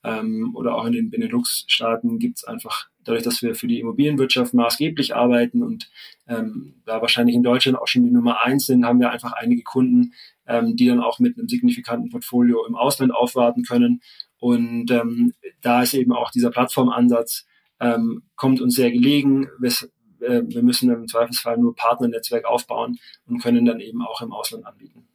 Ähm, 0.05 0.55
oder 0.55 0.75
auch 0.75 0.87
in 0.87 0.93
den 0.93 1.11
Benelux-Staaten 1.11 2.19
gibt 2.19 2.39
es 2.39 2.45
einfach, 2.45 2.89
dadurch, 3.09 3.25
dass 3.25 3.43
wir 3.43 3.55
für 3.55 3.67
die 3.67 3.81
Immobilienwirtschaft 3.81 4.55
maßgeblich 4.55 5.17
arbeiten 5.17 5.63
und 5.63 5.91
ähm, 6.29 6.75
da 6.85 7.01
wahrscheinlich 7.01 7.35
in 7.35 7.43
Deutschland 7.43 7.79
auch 7.79 7.89
schon 7.89 8.05
die 8.05 8.11
Nummer 8.11 8.45
eins 8.45 8.67
sind, 8.67 8.85
haben 8.85 9.01
wir 9.01 9.11
einfach 9.11 9.33
einige 9.33 9.63
Kunden, 9.63 10.13
ähm, 10.47 10.77
die 10.77 10.87
dann 10.87 11.01
auch 11.01 11.19
mit 11.19 11.39
einem 11.39 11.49
signifikanten 11.49 12.11
Portfolio 12.11 12.67
im 12.67 12.77
Ausland 12.77 13.15
aufwarten 13.15 13.63
können. 13.63 14.03
Und 14.39 14.91
ähm, 14.91 15.33
da 15.63 15.83
ist 15.83 15.95
eben 15.95 16.13
auch 16.13 16.31
dieser 16.31 16.51
Plattformansatz, 16.51 17.47
ähm, 17.81 18.23
kommt 18.37 18.61
uns 18.61 18.75
sehr 18.75 18.91
gelegen. 18.91 19.49
Wir, 19.59 19.73
äh, 20.21 20.43
wir 20.45 20.63
müssen 20.63 20.91
im 20.91 21.09
Zweifelsfall 21.09 21.57
nur 21.57 21.75
Partnernetzwerk 21.75 22.45
aufbauen 22.45 22.99
und 23.27 23.43
können 23.43 23.65
dann 23.65 23.81
eben 23.81 24.03
auch 24.03 24.21
im 24.21 24.33
Ausland 24.33 24.67
anbieten 24.67 25.08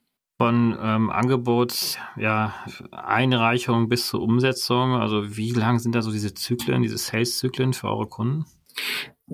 von 0.44 0.78
ähm, 0.78 1.10
Angebots, 1.10 1.98
ja, 2.18 2.54
Einreichung 2.92 3.88
bis 3.88 4.10
zur 4.10 4.22
Umsetzung? 4.22 4.92
Also 4.96 5.38
wie 5.38 5.52
lang 5.52 5.80
sind 5.80 5.96
da 5.96 6.02
so 6.02 6.12
diese 6.12 6.34
Zyklen, 6.34 6.82
diese 6.82 6.98
Sales-Zyklen 6.98 7.72
für 7.72 7.88
eure 7.88 8.08
Kunden? 8.08 8.44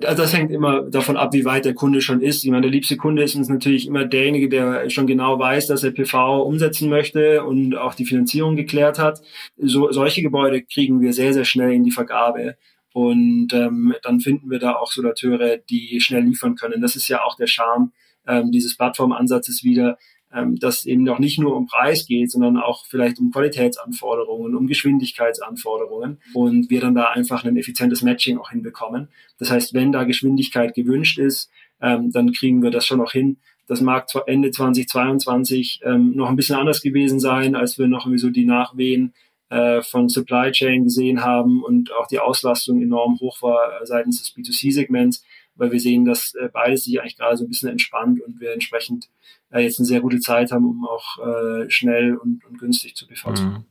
Also 0.04 0.22
das 0.22 0.32
hängt 0.32 0.52
immer 0.52 0.82
davon 0.82 1.16
ab, 1.16 1.32
wie 1.32 1.44
weit 1.44 1.64
der 1.64 1.74
Kunde 1.74 2.00
schon 2.00 2.20
ist. 2.20 2.44
Ich 2.44 2.50
meine, 2.52 2.62
der 2.62 2.70
liebste 2.70 2.96
Kunde 2.96 3.24
ist 3.24 3.34
uns 3.34 3.48
natürlich 3.48 3.88
immer 3.88 4.04
derjenige, 4.04 4.48
der 4.48 4.88
schon 4.88 5.08
genau 5.08 5.36
weiß, 5.36 5.66
dass 5.66 5.82
er 5.82 5.90
PV 5.90 6.44
umsetzen 6.44 6.88
möchte 6.88 7.42
und 7.42 7.76
auch 7.76 7.94
die 7.94 8.06
Finanzierung 8.06 8.54
geklärt 8.54 9.00
hat. 9.00 9.20
So, 9.56 9.90
solche 9.90 10.22
Gebäude 10.22 10.62
kriegen 10.62 11.00
wir 11.00 11.12
sehr, 11.12 11.34
sehr 11.34 11.44
schnell 11.44 11.72
in 11.72 11.82
die 11.82 11.90
Vergabe. 11.90 12.56
Und 12.92 13.52
ähm, 13.52 13.94
dann 14.04 14.20
finden 14.20 14.48
wir 14.48 14.60
da 14.60 14.76
auch 14.76 14.92
Solateure, 14.92 15.58
die 15.58 16.00
schnell 16.00 16.22
liefern 16.22 16.54
können. 16.54 16.80
Das 16.80 16.94
ist 16.94 17.08
ja 17.08 17.24
auch 17.24 17.34
der 17.34 17.48
Charme 17.48 17.90
ähm, 18.28 18.52
dieses 18.52 18.76
Plattformansatzes 18.76 19.64
wieder, 19.64 19.98
ähm, 20.32 20.58
dass 20.58 20.86
eben 20.86 21.02
noch 21.02 21.18
nicht 21.18 21.38
nur 21.38 21.56
um 21.56 21.66
Preis 21.66 22.06
geht, 22.06 22.30
sondern 22.30 22.56
auch 22.56 22.86
vielleicht 22.86 23.18
um 23.18 23.30
Qualitätsanforderungen, 23.30 24.54
um 24.54 24.66
Geschwindigkeitsanforderungen 24.66 26.18
und 26.34 26.70
wir 26.70 26.80
dann 26.80 26.94
da 26.94 27.06
einfach 27.06 27.44
ein 27.44 27.56
effizientes 27.56 28.02
Matching 28.02 28.38
auch 28.38 28.50
hinbekommen. 28.50 29.08
Das 29.38 29.50
heißt, 29.50 29.74
wenn 29.74 29.92
da 29.92 30.04
Geschwindigkeit 30.04 30.74
gewünscht 30.74 31.18
ist, 31.18 31.50
ähm, 31.80 32.12
dann 32.12 32.32
kriegen 32.32 32.62
wir 32.62 32.70
das 32.70 32.86
schon 32.86 32.98
noch 32.98 33.12
hin. 33.12 33.38
Das 33.66 33.80
mag 33.80 34.08
Ende 34.26 34.50
2022 34.50 35.80
ähm, 35.84 36.14
noch 36.16 36.28
ein 36.28 36.36
bisschen 36.36 36.56
anders 36.56 36.82
gewesen 36.82 37.20
sein, 37.20 37.54
als 37.54 37.78
wir 37.78 37.86
noch 37.86 38.06
irgendwie 38.06 38.18
so 38.18 38.30
die 38.30 38.44
Nachwehen 38.44 39.14
äh, 39.48 39.80
von 39.82 40.08
Supply 40.08 40.50
Chain 40.50 40.84
gesehen 40.84 41.22
haben 41.22 41.62
und 41.62 41.92
auch 41.92 42.06
die 42.06 42.18
Auslastung 42.18 42.82
enorm 42.82 43.18
hoch 43.20 43.42
war 43.42 43.84
seitens 43.84 44.18
des 44.20 44.34
B2C-Segments 44.34 45.24
weil 45.60 45.72
wir 45.72 45.80
sehen, 45.80 46.04
dass 46.04 46.34
äh, 46.34 46.48
beides 46.50 46.84
sich 46.84 47.00
eigentlich 47.00 47.16
gerade 47.16 47.36
so 47.36 47.44
ein 47.44 47.48
bisschen 47.48 47.68
entspannt 47.68 48.20
und 48.22 48.40
wir 48.40 48.52
entsprechend 48.52 49.10
äh, 49.50 49.60
jetzt 49.60 49.78
eine 49.78 49.86
sehr 49.86 50.00
gute 50.00 50.20
Zeit 50.20 50.52
haben, 50.52 50.64
um 50.64 50.86
auch 50.86 51.18
äh, 51.18 51.70
schnell 51.70 52.16
und, 52.16 52.44
und 52.44 52.58
günstig 52.58 52.96
zu 52.96 53.06
bevorzugen. 53.06 53.52
Mhm. 53.52 53.64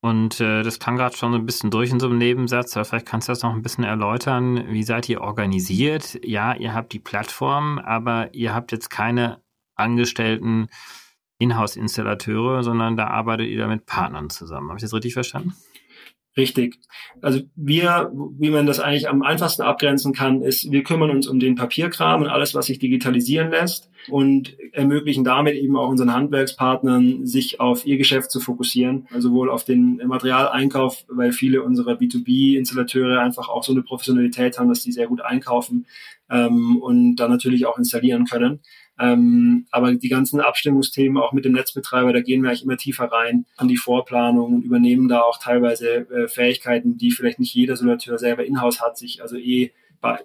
Und 0.00 0.38
äh, 0.40 0.62
das 0.62 0.78
klang 0.78 0.96
gerade 0.96 1.16
schon 1.16 1.32
so 1.32 1.38
ein 1.38 1.46
bisschen 1.46 1.70
durch 1.70 1.90
in 1.90 1.98
so 1.98 2.08
einem 2.08 2.18
Nebensatz, 2.18 2.76
aber 2.76 2.84
vielleicht 2.84 3.06
kannst 3.06 3.28
du 3.28 3.32
das 3.32 3.42
noch 3.42 3.54
ein 3.54 3.62
bisschen 3.62 3.84
erläutern. 3.84 4.66
Wie 4.68 4.82
seid 4.82 5.08
ihr 5.08 5.22
organisiert? 5.22 6.18
Ja, 6.22 6.54
ihr 6.54 6.74
habt 6.74 6.92
die 6.92 6.98
Plattform, 6.98 7.78
aber 7.78 8.34
ihr 8.34 8.54
habt 8.54 8.70
jetzt 8.70 8.90
keine 8.90 9.40
angestellten 9.76 10.68
Inhouse-Installateure, 11.38 12.62
sondern 12.62 12.98
da 12.98 13.06
arbeitet 13.06 13.48
ihr 13.48 13.58
da 13.58 13.66
mit 13.66 13.86
Partnern 13.86 14.28
zusammen. 14.28 14.68
Habe 14.68 14.76
ich 14.76 14.82
das 14.82 14.92
richtig 14.92 15.14
verstanden? 15.14 15.54
Richtig. 16.36 16.80
Also 17.22 17.40
wir, 17.54 18.10
wie 18.38 18.50
man 18.50 18.66
das 18.66 18.80
eigentlich 18.80 19.08
am 19.08 19.22
einfachsten 19.22 19.62
abgrenzen 19.62 20.12
kann, 20.12 20.42
ist, 20.42 20.70
wir 20.70 20.82
kümmern 20.82 21.10
uns 21.10 21.28
um 21.28 21.38
den 21.38 21.54
Papierkram 21.54 22.22
und 22.22 22.28
alles, 22.28 22.54
was 22.54 22.66
sich 22.66 22.80
digitalisieren 22.80 23.50
lässt 23.50 23.88
und 24.08 24.56
ermöglichen 24.72 25.22
damit 25.22 25.54
eben 25.54 25.76
auch 25.76 25.88
unseren 25.88 26.12
Handwerkspartnern, 26.12 27.24
sich 27.24 27.60
auf 27.60 27.86
ihr 27.86 27.98
Geschäft 27.98 28.32
zu 28.32 28.40
fokussieren, 28.40 29.06
also 29.12 29.28
sowohl 29.28 29.48
auf 29.48 29.64
den 29.64 30.00
Materialeinkauf, 30.04 31.04
weil 31.08 31.32
viele 31.32 31.62
unserer 31.62 31.92
B2B-Installateure 31.92 33.20
einfach 33.20 33.48
auch 33.48 33.62
so 33.62 33.72
eine 33.72 33.82
Professionalität 33.82 34.58
haben, 34.58 34.68
dass 34.68 34.82
die 34.82 34.92
sehr 34.92 35.06
gut 35.06 35.20
einkaufen 35.20 35.86
ähm, 36.30 36.78
und 36.78 37.16
dann 37.16 37.30
natürlich 37.30 37.66
auch 37.66 37.78
installieren 37.78 38.24
können. 38.24 38.60
Ähm, 38.98 39.66
aber 39.70 39.94
die 39.94 40.08
ganzen 40.08 40.40
Abstimmungsthemen 40.40 41.20
auch 41.20 41.32
mit 41.32 41.44
dem 41.44 41.52
Netzbetreiber, 41.52 42.12
da 42.12 42.20
gehen 42.20 42.42
wir 42.42 42.50
eigentlich 42.50 42.62
immer 42.62 42.76
tiefer 42.76 43.06
rein 43.06 43.44
an 43.56 43.66
die 43.66 43.76
Vorplanung 43.76 44.54
und 44.54 44.64
übernehmen 44.64 45.08
da 45.08 45.22
auch 45.22 45.38
teilweise 45.38 46.08
äh, 46.10 46.28
Fähigkeiten, 46.28 46.96
die 46.96 47.10
vielleicht 47.10 47.40
nicht 47.40 47.54
jeder 47.54 47.76
Solateur 47.76 48.18
selber 48.18 48.44
in-house 48.44 48.80
hat, 48.80 48.96
sich 48.96 49.20
also 49.20 49.36
eh 49.36 49.72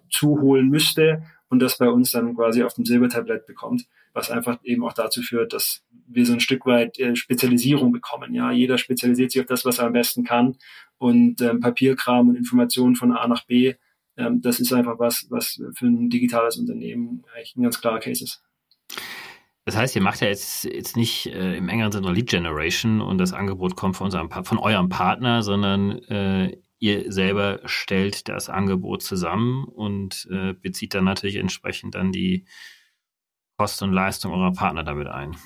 zuholen 0.10 0.68
müsste 0.68 1.24
und 1.48 1.60
das 1.62 1.78
bei 1.78 1.90
uns 1.90 2.12
dann 2.12 2.36
quasi 2.36 2.64
auf 2.64 2.74
dem 2.74 2.86
Silbertablett 2.86 3.46
bekommt, 3.46 3.86
was 4.14 4.30
einfach 4.30 4.60
eben 4.64 4.84
auch 4.84 4.94
dazu 4.94 5.22
führt, 5.22 5.54
dass 5.54 5.84
wir 6.08 6.26
so 6.26 6.34
ein 6.34 6.40
Stück 6.40 6.66
weit 6.66 7.00
äh, 7.00 7.16
Spezialisierung 7.16 7.92
bekommen. 7.92 8.34
Ja, 8.34 8.52
jeder 8.52 8.78
spezialisiert 8.78 9.32
sich 9.32 9.42
auf 9.42 9.48
das, 9.48 9.66
was 9.66 9.80
er 9.80 9.86
am 9.86 9.94
besten 9.94 10.24
kann 10.24 10.58
und 10.98 11.42
ähm, 11.42 11.60
Papierkram 11.60 12.30
und 12.30 12.36
Informationen 12.36 12.96
von 12.96 13.14
A 13.14 13.28
nach 13.28 13.46
B, 13.46 13.76
ähm, 14.18 14.42
das 14.42 14.60
ist 14.60 14.74
einfach 14.74 15.00
was, 15.00 15.28
was 15.30 15.62
für 15.74 15.86
ein 15.86 16.10
digitales 16.10 16.58
Unternehmen 16.58 17.24
eigentlich 17.34 17.56
ein 17.56 17.64
ganz 17.64 17.80
klarer 17.80 18.00
Case 18.00 18.24
ist. 18.24 18.44
Das 19.70 19.78
heißt, 19.78 19.96
ihr 19.96 20.02
macht 20.02 20.22
ja 20.22 20.28
jetzt, 20.28 20.64
jetzt 20.64 20.98
nicht 20.98 21.28
äh, 21.28 21.56
im 21.56 21.70
engeren 21.70 21.92
Sinne 21.92 22.12
Lead 22.12 22.28
Generation 22.28 23.02
und 23.02 23.20
das 23.20 23.34
Angebot 23.34 23.76
kommt 23.76 23.98
von, 23.98 24.06
unserem, 24.06 24.32
von 24.32 24.58
eurem 24.58 24.90
Partner, 24.90 25.44
sondern 25.44 26.00
äh, 26.06 26.58
ihr 26.80 27.12
selber 27.12 27.60
stellt 27.66 28.30
das 28.30 28.50
Angebot 28.50 29.04
zusammen 29.04 29.66
und 29.66 30.28
äh, 30.32 30.54
bezieht 30.54 30.96
dann 30.96 31.04
natürlich 31.04 31.36
entsprechend 31.36 31.94
dann 31.94 32.12
die 32.12 32.48
Kosten 33.60 33.84
und 33.84 33.94
Leistung 33.94 34.34
eurer 34.34 34.54
Partner 34.54 34.84
damit 34.84 35.08
ein. 35.08 35.38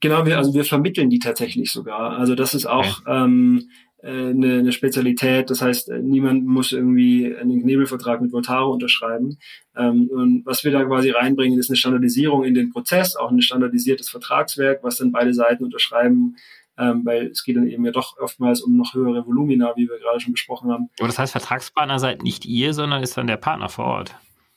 Genau, 0.00 0.26
wir, 0.26 0.36
also 0.36 0.52
wir 0.52 0.64
vermitteln 0.64 1.08
die 1.08 1.20
tatsächlich 1.20 1.70
sogar. 1.70 2.18
Also 2.18 2.34
das 2.34 2.54
ist 2.54 2.66
auch 2.66 3.02
okay. 3.02 3.22
ähm, 3.22 3.70
äh, 3.91 3.91
eine, 4.06 4.58
eine 4.58 4.72
Spezialität. 4.72 5.50
Das 5.50 5.62
heißt, 5.62 5.90
äh, 5.90 5.98
niemand 6.00 6.44
muss 6.46 6.72
irgendwie 6.72 7.34
einen 7.34 7.62
Knebelvertrag 7.62 8.20
mit 8.20 8.32
Voltaro 8.32 8.72
unterschreiben. 8.72 9.38
Ähm, 9.76 10.08
und 10.12 10.46
was 10.46 10.64
wir 10.64 10.72
da 10.72 10.84
quasi 10.84 11.10
reinbringen, 11.10 11.58
ist 11.58 11.70
eine 11.70 11.76
Standardisierung 11.76 12.44
in 12.44 12.54
den 12.54 12.70
Prozess, 12.70 13.16
auch 13.16 13.30
ein 13.30 13.40
standardisiertes 13.40 14.08
Vertragswerk, 14.08 14.82
was 14.82 14.96
dann 14.96 15.12
beide 15.12 15.32
Seiten 15.34 15.64
unterschreiben. 15.64 16.36
Ähm, 16.78 17.02
weil 17.04 17.26
es 17.26 17.44
geht 17.44 17.56
dann 17.56 17.68
eben 17.68 17.84
ja 17.84 17.92
doch 17.92 18.18
oftmals 18.18 18.62
um 18.62 18.76
noch 18.78 18.94
höhere 18.94 19.26
Volumina, 19.26 19.74
wie 19.76 19.88
wir 19.88 19.98
gerade 19.98 20.20
schon 20.20 20.32
besprochen 20.32 20.70
haben. 20.70 20.88
Aber 20.98 21.06
das 21.06 21.18
heißt, 21.18 21.32
Vertragspartner 21.32 21.98
seid 21.98 22.22
nicht 22.22 22.46
ihr, 22.46 22.72
sondern 22.72 23.02
ist 23.02 23.16
dann 23.16 23.26
der 23.26 23.36
Partner 23.36 23.68
vor 23.68 23.84
Ort. 23.84 24.14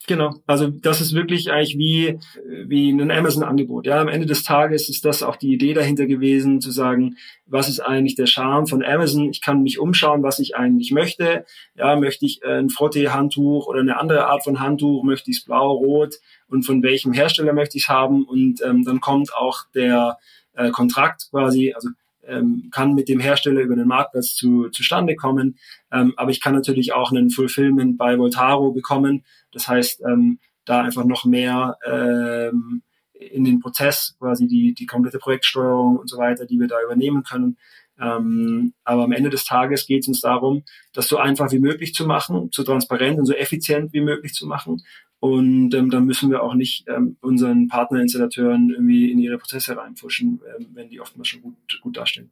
Genau, 0.08 0.36
also 0.46 0.68
das 0.68 1.02
ist 1.02 1.13
wirklich 1.13 1.52
eigentlich 1.52 1.78
wie, 1.78 2.20
wie 2.68 2.91
ein 2.91 3.10
Amazon-Angebot. 3.10 3.88
Ja, 3.88 4.00
am 4.00 4.08
Ende 4.08 4.28
des 4.28 4.44
Tages 4.44 4.88
ist 4.88 5.04
das 5.04 5.24
auch 5.24 5.36
die 5.36 5.54
Idee 5.54 5.74
dahinter 5.74 6.06
gewesen, 6.06 6.62
zu 6.62 6.70
sagen, 6.70 7.18
was 7.48 7.70
ist 7.70 7.80
eigentlich 7.80 8.15
der 8.15 8.28
Charme 8.28 8.68
von 8.68 8.84
Amazon? 8.84 9.30
Ich 9.30 9.41
kann 9.41 9.63
mich 9.63 9.80
umschauen, 9.80 10.22
was 10.22 10.39
ich 10.39 10.56
eigentlich 10.56 10.91
möchte. 10.91 11.46
Ja, 11.76 11.96
möchte 11.96 12.26
ich 12.26 12.46
ein 12.46 12.70
Frottee-Handtuch 12.70 13.68
oder 13.68 13.80
eine 13.80 14.00
andere 14.00 14.28
Art 14.28 14.44
von 14.44 14.60
Handtuch? 14.60 15.04
Möchte 15.04 15.32
ich 15.32 15.38
es 15.38 15.46
blau, 15.46 15.72
rot? 15.72 16.15
Und 16.48 16.63
von 16.63 16.84
welchem 16.84 17.13
Hersteller 17.13 17.54
möchte 17.54 17.78
ich 17.78 17.86
es 17.86 17.89
haben? 17.89 18.26
Und 18.26 18.62
ähm, 18.62 18.84
dann 18.84 19.02
kommt 19.02 19.34
auch 19.34 19.63
der 19.74 20.18
äh, 20.54 20.70
Kontrakt 20.70 21.30
quasi, 21.32 21.74
also 21.74 21.89
ähm, 22.28 22.70
kann 22.72 22.94
mit 22.94 23.10
dem 23.10 23.20
Hersteller 23.20 23.62
über 23.62 23.76
den 23.76 23.88
Marktplatz 23.88 24.36
zu, 24.36 24.70
zustande 24.70 25.16
kommen. 25.16 25.58
Ähm, 25.92 26.14
aber 26.18 26.32
ich 26.32 26.42
kann 26.42 26.54
natürlich 26.54 26.94
auch 26.94 27.12
einen 27.12 27.30
Fulfillment 27.30 27.98
bei 27.98 28.18
Voltaro 28.18 28.72
bekommen. 28.72 29.24
Das 29.52 29.68
heißt, 29.68 30.02
ähm, 30.08 30.40
da 30.66 30.82
einfach 30.82 31.06
noch 31.06 31.26
mehr 31.26 31.78
ähm, 31.86 32.82
in 33.14 33.44
den 33.44 33.60
Prozess, 33.60 34.16
quasi 34.20 34.48
die, 34.48 34.74
die 34.74 34.86
komplette 34.86 35.20
Projektsteuerung 35.20 35.98
und 35.98 36.10
so 36.10 36.18
weiter, 36.18 36.46
die 36.46 36.60
wir 36.60 36.68
da 36.68 36.78
übernehmen 36.84 37.24
können. 37.24 37.58
Ähm, 38.00 38.74
aber 38.84 39.06
am 39.06 39.14
Ende 39.14 39.30
des 39.30 39.46
Tages 39.46 39.88
geht 39.88 40.02
es 40.02 40.08
uns 40.10 40.20
darum, 40.20 40.64
das 40.92 41.08
so 41.08 41.18
einfach 41.18 41.52
wie 41.52 41.60
möglich 41.60 41.94
zu 41.94 42.06
machen, 42.06 42.50
so 42.52 42.64
transparent 42.64 43.18
und 43.18 43.26
so 43.26 43.34
effizient 43.34 43.94
wie 43.94 44.02
möglich 44.02 44.34
zu 44.34 44.48
machen 44.48 44.84
und 45.19 45.73
ähm, 45.73 45.89
da 45.89 45.99
müssen 45.99 46.30
wir 46.30 46.43
auch 46.43 46.54
nicht 46.54 46.86
ähm, 46.88 47.17
unseren 47.21 47.67
Partnerinstallateuren 47.67 48.69
irgendwie 48.69 49.12
in 49.12 49.19
ihre 49.19 49.38
Prozesse 49.38 49.78
reinpfuschen, 49.78 50.41
ähm, 50.58 50.67
wenn 50.73 50.89
die 50.89 50.99
oftmals 50.99 51.30
schon 51.30 51.41
gut, 51.41 51.80
gut 51.82 51.97
dastehen. 51.97 52.32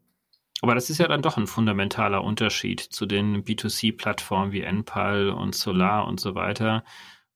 Aber 0.62 0.76
das 0.76 0.90
ist 0.90 1.00
ja 1.00 1.08
dann 1.08 1.22
doch 1.22 1.38
ein 1.38 1.48
fundamentaler 1.48 2.24
Unterschied 2.24 2.80
zu 2.80 3.06
den 3.06 3.44
B2C-Plattformen 3.44 4.54
wie 4.54 4.62
Enpal 4.62 5.30
und 5.30 5.56
Solar 5.56 6.08
und 6.08 6.20
so 6.20 6.36
weiter, 6.36 6.86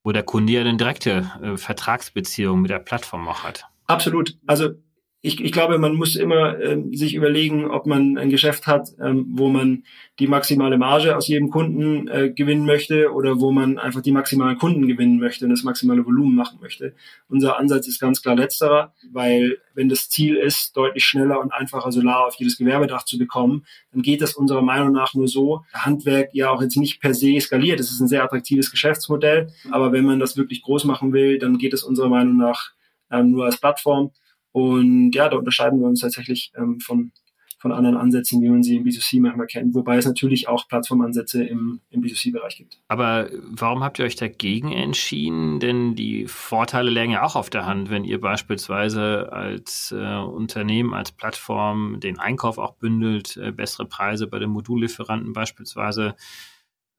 wo 0.03 0.13
der 0.13 0.23
Kunde 0.23 0.53
ja 0.53 0.62
eine 0.62 0.77
direkte 0.77 1.29
äh, 1.41 1.57
Vertragsbeziehung 1.57 2.62
mit 2.62 2.71
der 2.71 2.79
Plattform 2.79 3.27
auch 3.27 3.43
hat. 3.43 3.65
Absolut. 3.86 4.38
Also 4.45 4.75
ich, 5.21 5.43
ich 5.43 5.51
glaube, 5.51 5.80
man 5.80 5.95
muss 5.95 6.15
immer 6.15 6.60
äh, 6.60 6.77
sich 6.91 7.15
überlegen, 7.15 7.65
ob 7.71 7.88
man 7.88 8.19
ein 8.19 8.30
Geschäft 8.30 8.67
hat, 8.67 8.89
ähm, 9.01 9.25
wo 9.32 9.49
man 9.49 9.84
die 10.19 10.27
maximale 10.27 10.77
Marge 10.77 11.17
aus 11.17 11.27
jedem 11.27 11.49
Kunden 11.49 12.08
äh, 12.08 12.30
gewinnen 12.30 12.65
möchte 12.65 13.12
oder 13.12 13.39
wo 13.39 13.51
man 13.51 13.80
einfach 13.80 14.01
die 14.01 14.12
maximalen 14.12 14.60
Kunden 14.60 14.88
gewinnen 14.88 15.17
möchte 15.17 15.45
und 15.45 15.51
das 15.51 15.63
maximale 15.63 16.06
Volumen 16.06 16.36
machen 16.36 16.60
möchte. 16.62 16.93
Unser 17.30 17.58
Ansatz 17.58 17.88
ist 17.88 17.99
ganz 17.99 18.21
klar 18.21 18.36
letzterer, 18.36 18.93
weil 19.12 19.58
wenn 19.73 19.89
das 19.89 20.08
Ziel 20.08 20.36
ist, 20.36 20.77
deutlich 20.77 21.03
schneller 21.03 21.39
und 21.41 21.51
einfacher 21.51 21.91
Solar 21.91 22.27
auf 22.27 22.36
jedes 22.36 22.58
Gewerbedach 22.58 23.03
zu 23.03 23.17
bekommen, 23.17 23.65
dann 23.91 24.03
geht 24.03 24.21
das 24.21 24.36
unserer 24.36 24.62
Meinung 24.62 24.91
nach 24.91 25.15
nur 25.15 25.27
so. 25.27 25.63
Handwerk 25.73 26.30
ja 26.34 26.51
auch 26.51 26.62
jetzt 26.62 26.77
nicht 26.77 27.01
per 27.01 27.15
se 27.15 27.39
skaliert. 27.41 27.80
Es 27.80 27.91
ist 27.91 27.99
ein 27.99 28.08
sehr 28.08 28.23
attraktives 28.23 28.69
Geschäftsmodell, 28.69 29.47
aber 29.71 29.91
wenn 29.91 30.06
man 30.06 30.19
das 30.19 30.38
wirklich 30.38 30.62
groß 30.62 30.84
machen 30.86 31.12
will, 31.12 31.39
dann 31.39 31.58
geht 31.58 31.73
es 31.73 31.84
unserer 31.84 32.10
Meinung 32.10 32.38
nach 32.38 32.71
ähm, 33.10 33.32
nur 33.32 33.45
als 33.45 33.58
Plattform. 33.58 34.12
Und 34.51 35.12
ja, 35.13 35.29
da 35.29 35.38
unterscheiden 35.38 35.79
wir 35.79 35.88
uns 35.88 36.01
tatsächlich 36.01 36.51
ähm, 36.55 36.79
von, 36.79 37.12
von 37.60 37.71
anderen 37.71 37.97
Ansätzen, 37.97 38.41
wie 38.41 38.49
man 38.49 38.63
sie 38.63 38.77
im 38.77 38.83
B2C 38.83 39.21
manchmal 39.21 39.47
kennt, 39.47 39.73
wobei 39.75 39.97
es 39.97 40.05
natürlich 40.05 40.47
auch 40.47 40.67
Plattformansätze 40.67 41.43
im, 41.43 41.81
im 41.89 42.01
B2C-Bereich 42.01 42.57
gibt. 42.57 42.79
Aber 42.88 43.29
warum 43.41 43.83
habt 43.83 43.99
ihr 43.99 44.05
euch 44.05 44.15
dagegen 44.15 44.71
entschieden? 44.71 45.60
Denn 45.60 45.95
die 45.95 46.27
Vorteile 46.27 46.89
lägen 46.89 47.13
ja 47.13 47.23
auch 47.23 47.36
auf 47.36 47.49
der 47.49 47.65
Hand, 47.65 47.89
wenn 47.89 48.03
ihr 48.03 48.21
beispielsweise 48.21 49.31
als 49.31 49.93
äh, 49.95 50.17
Unternehmen, 50.17 50.93
als 50.93 51.12
Plattform 51.12 51.99
den 51.99 52.19
Einkauf 52.19 52.57
auch 52.57 52.75
bündelt, 52.75 53.38
äh, 53.38 53.51
bessere 53.51 53.88
Preise 53.88 54.27
bei 54.27 54.39
den 54.39 54.49
Modullieferanten 54.49 55.33
beispielsweise 55.33 56.15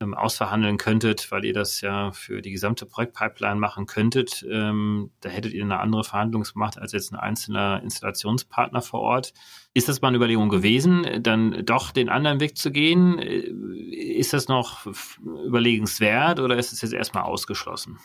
ähm, 0.00 0.14
ausverhandeln 0.14 0.76
könntet, 0.76 1.30
weil 1.32 1.44
ihr 1.44 1.52
das 1.52 1.80
ja 1.80 2.12
für 2.12 2.40
die 2.40 2.52
gesamte 2.52 2.86
Projektpipeline 2.86 3.58
machen 3.58 3.86
könntet, 3.86 4.46
ähm, 4.48 5.10
da 5.20 5.28
hättet 5.28 5.52
ihr 5.52 5.64
eine 5.64 5.80
andere 5.80 6.04
Verhandlungsmacht 6.04 6.78
als 6.78 6.92
jetzt 6.92 7.12
ein 7.12 7.16
einzelner 7.16 7.82
Installationspartner 7.82 8.80
vor 8.80 9.00
Ort. 9.00 9.32
Ist 9.74 9.88
das 9.88 10.00
mal 10.00 10.08
eine 10.08 10.18
Überlegung 10.18 10.50
gewesen, 10.50 11.22
dann 11.22 11.64
doch 11.64 11.90
den 11.90 12.08
anderen 12.08 12.38
Weg 12.38 12.56
zu 12.56 12.70
gehen? 12.70 13.18
Äh, 13.18 13.38
ist 14.18 14.32
das 14.32 14.46
noch 14.46 14.86
überlegenswert 15.24 16.38
oder 16.40 16.56
ist 16.56 16.72
es 16.72 16.80
jetzt 16.82 16.94
erstmal 16.94 17.24
ausgeschlossen? 17.24 17.98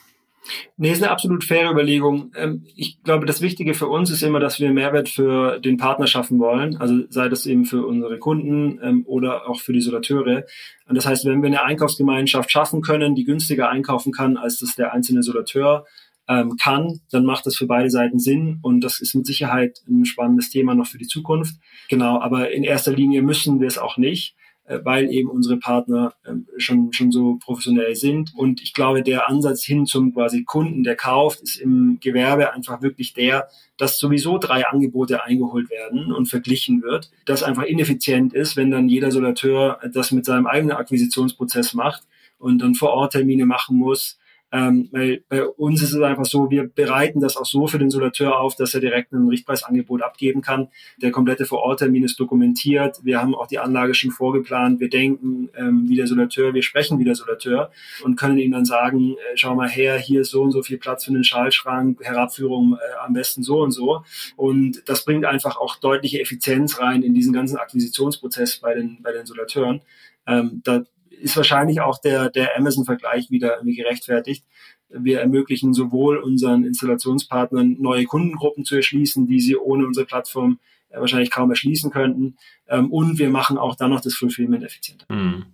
Nee, 0.78 0.92
ist 0.92 1.02
eine 1.02 1.12
absolut 1.12 1.44
faire 1.44 1.72
Überlegung. 1.72 2.32
Ähm, 2.36 2.66
ich 2.76 3.02
glaube, 3.04 3.26
das 3.26 3.42
Wichtige 3.42 3.74
für 3.74 3.88
uns 3.88 4.10
ist 4.12 4.24
immer, 4.24 4.40
dass 4.40 4.60
wir 4.60 4.72
Mehrwert 4.72 5.10
für 5.10 5.60
den 5.60 5.78
Partner 5.78 6.08
schaffen 6.08 6.40
wollen. 6.40 6.78
Also 6.78 7.04
sei 7.10 7.30
das 7.30 7.46
eben 7.46 7.66
für 7.66 7.86
unsere 7.86 8.20
Kunden 8.20 8.80
ähm, 8.84 9.04
oder 9.06 9.50
auch 9.50 9.62
für 9.62 9.74
die 9.74 9.82
Solateure. 9.82 10.44
Und 10.88 10.96
das 10.96 11.06
heißt, 11.06 11.26
wenn 11.26 11.42
wir 11.42 11.48
eine 11.48 11.64
Einkaufsgemeinschaft 11.64 12.52
schaffen 12.52 12.82
können, 12.82 13.16
die 13.16 13.24
günstiger 13.24 13.70
einkaufen 13.70 14.12
kann, 14.12 14.38
als 14.38 14.60
das 14.60 14.76
der 14.76 14.94
einzelne 14.94 15.24
Solateur 15.24 15.86
ähm, 16.28 16.56
kann, 16.62 17.02
dann 17.12 17.26
macht 17.26 17.46
das 17.46 17.56
für 17.56 17.68
beide 17.68 17.90
Seiten 17.90 18.20
Sinn. 18.20 18.60
Und 18.62 18.82
das 18.82 19.00
ist 19.00 19.16
mit 19.16 19.26
Sicherheit 19.26 19.80
ein 19.88 20.06
spannendes 20.06 20.50
Thema 20.50 20.76
noch 20.76 20.88
für 20.88 20.98
die 20.98 21.08
Zukunft. 21.08 21.56
Genau, 21.90 22.20
aber 22.20 22.52
in 22.52 22.64
erster 22.64 22.92
Linie 22.92 23.22
müssen 23.22 23.60
wir 23.60 23.68
es 23.68 23.78
auch 23.78 23.98
nicht. 23.98 24.36
Äh, 24.66 24.80
weil 24.84 25.12
eben 25.12 25.30
unsere 25.30 25.58
Partner 25.58 26.14
ähm, 26.26 26.48
schon, 26.58 26.94
schon 26.94 27.12
so 27.12 27.36
professionell 27.36 27.96
sind. 27.96 28.34
Und 28.34 28.62
ich 28.62 28.74
glaube, 28.74 29.04
der 29.04 29.28
Ansatz 29.28 29.64
hin 29.64 29.86
zum 29.86 30.14
quasi 30.14 30.46
Kunden, 30.46 30.84
der 30.84 30.96
kauft, 30.96 31.42
ist 31.42 31.58
im 31.58 31.98
Gewerbe 32.00 32.54
einfach 32.54 32.82
wirklich 32.82 33.14
der, 33.14 33.50
dass 33.78 34.00
sowieso 34.00 34.38
drei 34.38 34.66
Angebote 34.66 35.26
eingeholt 35.26 35.70
werden 35.70 36.14
und 36.14 36.28
verglichen 36.28 36.82
wird, 36.82 37.12
das 37.26 37.44
einfach 37.44 37.64
ineffizient 37.64 38.34
ist, 38.34 38.56
wenn 38.56 38.72
dann 38.72 38.88
jeder 38.88 39.12
Solateur 39.12 39.80
das 39.92 40.12
mit 40.12 40.24
seinem 40.24 40.48
eigenen 40.48 40.78
Akquisitionsprozess 40.78 41.74
macht 41.74 42.04
und 42.38 42.60
dann 42.60 42.76
vor 42.76 42.92
Ort 42.92 43.14
Termine 43.14 43.46
machen 43.46 43.78
muss, 43.78 44.18
ähm, 44.54 44.88
weil 44.92 45.24
bei 45.30 45.44
uns 45.44 45.82
ist 45.82 45.94
es 45.94 46.02
einfach 46.02 46.26
so, 46.26 46.52
wir 46.52 46.68
bereiten 46.68 47.20
das 47.20 47.38
auch 47.38 47.46
so 47.46 47.66
für 47.66 47.80
den 47.80 47.90
Solateur 47.90 48.40
auf, 48.40 48.56
dass 48.56 48.76
er 48.76 48.82
direkt 48.82 49.12
ein 49.12 49.28
Richtpreisangebot 49.28 50.04
abgeben 50.04 50.42
kann. 50.42 50.68
Der 51.02 51.10
komplette 51.10 51.46
Vororttermin 51.46 52.04
ist 52.04 52.20
dokumentiert. 52.20 53.00
Wir 53.04 53.20
haben 53.20 53.34
auch 53.34 53.48
die 53.48 53.58
Anlage 53.58 53.96
schon 53.96 54.12
vorgeplant. 54.12 54.80
Wir 54.80 54.92
denken 54.92 55.50
ähm, 55.58 55.90
wie 55.90 55.96
der 55.96 56.06
Solateur, 56.06 56.54
wir 56.54 56.62
sprechen 56.62 57.00
wie 57.00 57.04
der 57.04 57.16
Solateur 57.16 57.72
und 58.04 58.16
können 58.16 58.38
ihm 58.38 58.52
dann 58.52 58.64
sagen, 58.64 59.14
äh, 59.14 59.36
schau 59.36 59.56
mal 59.56 59.70
her, 59.70 59.98
hier 59.98 60.22
ist 60.22 60.30
so 60.30 60.44
und 60.44 60.52
so 60.52 60.62
viel 60.62 60.78
Platz 60.78 61.06
für 61.06 61.14
den 61.14 61.24
Schallschrank, 61.24 62.04
Herabführung 62.04 62.74
äh, 62.74 63.04
am 63.04 63.14
besten 63.14 63.42
so 63.42 63.60
und 63.60 63.72
so. 63.72 64.04
Und 64.36 64.84
das 64.86 65.04
bringt 65.04 65.26
einfach 65.26 65.58
auch 65.58 65.78
deutliche 65.78 66.22
Effizienz 66.22 66.80
rein 66.80 67.02
in 67.02 67.16
diesen 67.16 67.34
ganzen 67.34 67.58
Akquisitionsprozess 67.58 68.60
bei 68.60 68.76
den, 68.76 69.00
bei 69.02 69.14
den 69.14 69.26
Solateuren. 69.26 69.82
Ähm, 70.28 70.62
da 70.64 70.84
ist 71.24 71.38
wahrscheinlich 71.38 71.80
auch 71.80 72.00
der, 72.00 72.30
der 72.30 72.58
Amazon-Vergleich 72.58 73.32
wieder 73.32 73.62
gerechtfertigt. 73.64 74.46
Wir 74.90 75.22
ermöglichen 75.22 75.74
sowohl 75.74 76.18
unseren 76.18 76.66
Installationspartnern 76.66 77.78
neue 77.80 78.04
Kundengruppen 78.06 78.66
zu 78.66 78.76
erschließen, 78.76 79.26
die 79.26 79.40
sie 79.40 79.56
ohne 79.56 79.88
unsere 79.88 80.06
Plattform 80.06 80.60
äh, 80.90 81.00
wahrscheinlich 81.00 81.32
kaum 81.32 81.50
erschließen 81.50 81.92
könnten. 81.92 82.36
Ähm, 82.68 82.92
und 82.92 83.18
wir 83.20 83.30
machen 83.30 83.58
auch 83.58 83.76
dann 83.76 83.92
noch 83.92 84.02
das 84.02 84.16
Fulfillment 84.16 84.64
effizienter. 84.64 85.06
Mhm. 85.10 85.46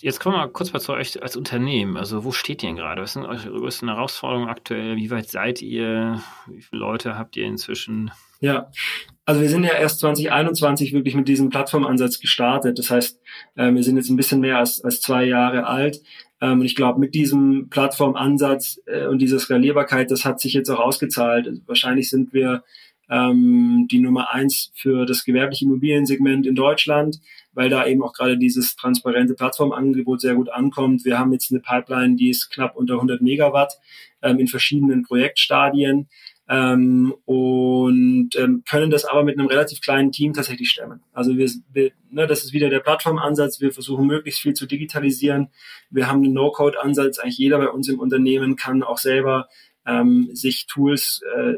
Jetzt 0.00 0.20
kommen 0.20 0.36
wir 0.36 0.38
mal 0.38 0.48
kurz 0.48 0.72
mal 0.72 0.80
zu 0.80 0.92
euch 0.92 1.20
als 1.20 1.36
Unternehmen. 1.36 1.96
Also 1.96 2.24
wo 2.24 2.32
steht 2.32 2.62
ihr 2.62 2.68
denn 2.68 2.76
gerade? 2.76 3.02
Was 3.02 3.12
sind 3.12 3.26
eure 3.26 3.50
größten 3.50 3.88
Herausforderungen 3.88 4.48
aktuell? 4.48 4.96
Wie 4.96 5.10
weit 5.10 5.28
seid 5.28 5.60
ihr? 5.60 6.22
Wie 6.46 6.62
viele 6.62 6.80
Leute 6.80 7.18
habt 7.18 7.36
ihr 7.36 7.44
inzwischen? 7.44 8.12
Ja, 8.40 8.70
also 9.24 9.42
wir 9.42 9.48
sind 9.50 9.64
ja 9.64 9.74
erst 9.74 10.00
2021 10.00 10.92
wirklich 10.94 11.14
mit 11.14 11.28
diesem 11.28 11.50
Plattformansatz 11.50 12.18
gestartet. 12.18 12.78
Das 12.78 12.90
heißt, 12.90 13.20
äh, 13.56 13.72
wir 13.72 13.82
sind 13.82 13.96
jetzt 13.96 14.08
ein 14.08 14.16
bisschen 14.16 14.40
mehr 14.40 14.58
als, 14.58 14.82
als 14.82 15.00
zwei 15.00 15.24
Jahre 15.24 15.66
alt. 15.66 16.00
Ähm, 16.40 16.60
und 16.60 16.64
ich 16.64 16.74
glaube, 16.74 17.00
mit 17.00 17.14
diesem 17.14 17.68
Plattformansatz 17.68 18.80
äh, 18.86 19.06
und 19.06 19.18
dieser 19.18 19.38
Skalierbarkeit, 19.38 20.10
das 20.10 20.24
hat 20.24 20.40
sich 20.40 20.54
jetzt 20.54 20.70
auch 20.70 20.78
ausgezahlt. 20.78 21.60
Wahrscheinlich 21.66 22.08
sind 22.08 22.32
wir 22.32 22.62
ähm, 23.10 23.86
die 23.90 24.00
Nummer 24.00 24.32
eins 24.32 24.70
für 24.74 25.04
das 25.04 25.24
gewerbliche 25.24 25.64
Immobiliensegment 25.64 26.46
in 26.46 26.54
Deutschland, 26.54 27.20
weil 27.52 27.70
da 27.70 27.86
eben 27.86 28.02
auch 28.02 28.12
gerade 28.12 28.38
dieses 28.38 28.76
transparente 28.76 29.34
Plattformangebot 29.34 30.20
sehr 30.20 30.36
gut 30.36 30.50
ankommt. 30.50 31.04
Wir 31.04 31.18
haben 31.18 31.32
jetzt 31.32 31.50
eine 31.50 31.60
Pipeline, 31.60 32.16
die 32.16 32.30
ist 32.30 32.50
knapp 32.50 32.76
unter 32.76 32.94
100 32.94 33.20
Megawatt 33.20 33.78
ähm, 34.22 34.38
in 34.38 34.46
verschiedenen 34.46 35.02
Projektstadien 35.02 36.08
ähm, 36.48 37.14
und 37.26 38.30
ähm, 38.36 38.62
können 38.68 38.90
das 38.90 39.04
aber 39.04 39.22
mit 39.22 39.38
einem 39.38 39.48
relativ 39.48 39.80
kleinen 39.80 40.12
Team 40.12 40.32
tatsächlich 40.32 40.70
stemmen. 40.70 41.02
Also 41.12 41.36
wir, 41.36 41.50
wir 41.72 41.92
ne, 42.10 42.26
das 42.26 42.44
ist 42.44 42.54
wieder 42.54 42.70
der 42.70 42.80
Plattformansatz. 42.80 43.60
Wir 43.60 43.72
versuchen 43.72 44.06
möglichst 44.06 44.40
viel 44.40 44.54
zu 44.54 44.66
digitalisieren. 44.66 45.48
Wir 45.90 46.08
haben 46.08 46.24
einen 46.24 46.32
No-Code-Ansatz. 46.32 47.18
Eigentlich 47.18 47.38
jeder 47.38 47.58
bei 47.58 47.68
uns 47.68 47.88
im 47.88 48.00
Unternehmen 48.00 48.56
kann 48.56 48.82
auch 48.82 48.98
selber 48.98 49.48
ähm, 49.86 50.30
sich 50.32 50.66
Tools 50.66 51.20
äh, 51.36 51.54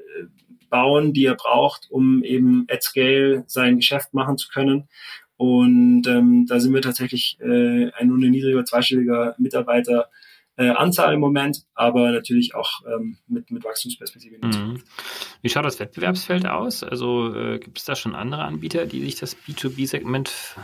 bauen, 0.70 1.12
die 1.12 1.26
er 1.26 1.37
braucht, 1.37 1.88
um 1.90 2.24
eben 2.24 2.66
at 2.68 2.83
scale 2.83 3.44
sein 3.46 3.76
Geschäft 3.76 4.12
machen 4.12 4.38
zu 4.38 4.48
können. 4.48 4.88
Und 5.37 6.07
ähm, 6.07 6.46
da 6.48 6.61
sind 6.61 6.74
wir 6.74 6.83
tatsächlich 6.83 7.38
äh, 7.40 7.90
ein 7.92 8.09
nur 8.09 8.18
niedriger 8.18 8.64
zweistelliger 8.64 9.37
Mitarbeiter 9.38 10.09
äh, 10.56 10.68
Anzahl 10.68 11.14
im 11.14 11.20
Moment, 11.20 11.64
aber 11.74 12.10
natürlich 12.10 12.54
auch 12.54 12.82
ähm, 12.86 13.18
mit, 13.28 13.50
mit 13.50 13.64
Wachstumsperspektiven. 13.64 14.40
Mhm. 14.42 14.82
Wie 15.42 15.48
schaut 15.48 15.64
das 15.64 15.80
Wettbewerbsfeld 15.80 16.46
aus? 16.46 16.82
Also 16.82 17.34
äh, 17.34 17.58
gibt 17.58 17.78
es 17.78 17.84
da 17.84 17.94
schon 17.94 18.14
andere 18.14 18.42
Anbieter, 18.42 18.86
die 18.86 19.00
sich 19.02 19.16
das 19.16 19.36
B2B-Segment 19.36 20.56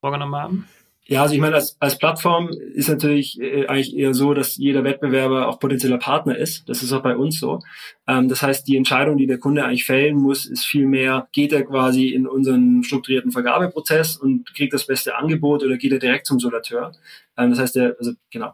vorgenommen 0.00 0.36
haben? 0.36 0.68
Ja, 1.10 1.22
also 1.22 1.34
ich 1.34 1.40
meine, 1.40 1.54
als, 1.54 1.74
als 1.80 1.96
Plattform 1.96 2.50
ist 2.50 2.90
natürlich 2.90 3.40
äh, 3.40 3.66
eigentlich 3.66 3.96
eher 3.96 4.12
so, 4.12 4.34
dass 4.34 4.56
jeder 4.56 4.84
Wettbewerber 4.84 5.48
auch 5.48 5.58
potenzieller 5.58 5.96
Partner 5.96 6.36
ist. 6.36 6.68
Das 6.68 6.82
ist 6.82 6.92
auch 6.92 7.02
bei 7.02 7.16
uns 7.16 7.40
so. 7.40 7.60
Ähm, 8.06 8.28
das 8.28 8.42
heißt, 8.42 8.68
die 8.68 8.76
Entscheidung, 8.76 9.16
die 9.16 9.26
der 9.26 9.38
Kunde 9.38 9.64
eigentlich 9.64 9.86
fällen 9.86 10.16
muss, 10.16 10.44
ist 10.44 10.66
vielmehr, 10.66 11.26
geht 11.32 11.54
er 11.54 11.64
quasi 11.64 12.08
in 12.08 12.26
unseren 12.26 12.84
strukturierten 12.84 13.32
Vergabeprozess 13.32 14.18
und 14.18 14.54
kriegt 14.54 14.74
das 14.74 14.86
beste 14.86 15.16
Angebot 15.16 15.64
oder 15.64 15.78
geht 15.78 15.92
er 15.92 15.98
direkt 15.98 16.26
zum 16.26 16.40
Solateur? 16.40 16.92
Ähm, 17.38 17.50
das 17.50 17.58
heißt, 17.58 17.76
der, 17.76 17.96
also 17.98 18.12
genau, 18.30 18.52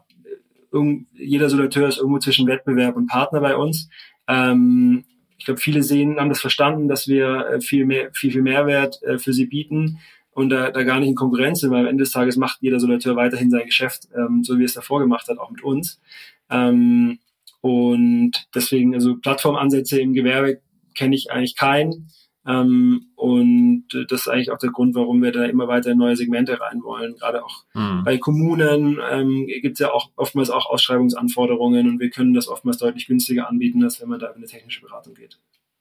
jeder 1.13 1.49
Solateur 1.49 1.87
ist 1.87 1.97
irgendwo 1.97 2.19
zwischen 2.19 2.47
Wettbewerb 2.47 2.95
und 2.95 3.07
Partner 3.07 3.41
bei 3.41 3.55
uns. 3.55 3.89
Ähm, 4.27 5.05
ich 5.37 5.45
glaube, 5.45 5.59
viele 5.59 5.83
sehen, 5.83 6.19
haben 6.19 6.29
das 6.29 6.41
verstanden, 6.41 6.87
dass 6.87 7.07
wir 7.07 7.47
äh, 7.47 7.61
viel 7.61 7.85
mehr, 7.85 8.09
viel, 8.13 8.31
viel 8.31 8.41
Mehrwert 8.41 9.01
äh, 9.03 9.17
für 9.17 9.33
sie 9.33 9.45
bieten 9.45 9.99
und 10.31 10.49
da, 10.49 10.71
da 10.71 10.83
gar 10.83 10.99
nicht 10.99 11.09
in 11.09 11.15
Konkurrenz 11.15 11.61
sind, 11.61 11.71
weil 11.71 11.81
am 11.81 11.87
Ende 11.87 12.03
des 12.03 12.11
Tages 12.11 12.35
macht 12.35 12.57
jeder 12.61 12.79
Solateur 12.79 13.15
weiterhin 13.15 13.49
sein 13.49 13.65
Geschäft, 13.65 14.09
ähm, 14.15 14.43
so 14.43 14.59
wie 14.59 14.63
es 14.63 14.73
davor 14.73 14.99
gemacht 14.99 15.27
hat, 15.27 15.37
auch 15.37 15.49
mit 15.49 15.63
uns. 15.63 16.01
Ähm, 16.49 17.19
und 17.61 18.31
deswegen, 18.53 18.93
also 18.93 19.15
Plattformansätze 19.15 19.99
im 19.99 20.13
Gewerbe 20.13 20.61
kenne 20.93 21.15
ich 21.15 21.31
eigentlich 21.31 21.55
keinen. 21.55 22.09
Ähm, 22.47 23.07
und 23.15 23.85
das 24.09 24.21
ist 24.21 24.27
eigentlich 24.27 24.51
auch 24.51 24.57
der 24.57 24.71
Grund, 24.71 24.95
warum 24.95 25.21
wir 25.21 25.31
da 25.31 25.45
immer 25.45 25.67
weiter 25.67 25.91
in 25.91 25.97
neue 25.97 26.15
Segmente 26.15 26.59
rein 26.59 26.83
wollen. 26.83 27.15
Gerade 27.15 27.43
auch 27.43 27.63
mhm. 27.73 28.03
bei 28.03 28.17
Kommunen 28.17 28.99
ähm, 29.09 29.47
gibt 29.47 29.73
es 29.73 29.79
ja 29.79 29.91
auch 29.91 30.11
oftmals 30.15 30.49
auch 30.49 30.67
Ausschreibungsanforderungen 30.67 31.89
und 31.89 31.99
wir 31.99 32.09
können 32.09 32.33
das 32.33 32.47
oftmals 32.47 32.77
deutlich 32.77 33.07
günstiger 33.07 33.49
anbieten, 33.49 33.83
als 33.83 33.99
wenn 33.99 34.09
man 34.09 34.19
da 34.19 34.27
in 34.27 34.35
eine 34.35 34.45
technische 34.45 34.81
Beratung 34.81 35.15
geht. 35.15 35.39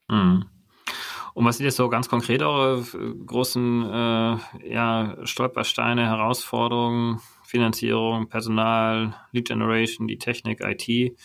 Mhm. 0.08 0.46
Und 1.34 1.44
was 1.44 1.56
sind 1.56 1.66
jetzt 1.66 1.76
so 1.76 1.88
ganz 1.88 2.08
konkret 2.08 2.42
eure 2.42 2.80
äh, 2.80 3.14
großen 3.26 3.82
äh, 3.82 4.38
ja, 4.72 5.16
Stolpersteine, 5.24 6.06
Herausforderungen, 6.06 7.20
Finanzierung, 7.42 8.28
Personal, 8.28 9.14
Lead 9.32 9.48
Generation, 9.48 10.06
die 10.06 10.18
Technik, 10.18 10.60
IT? 10.60 11.18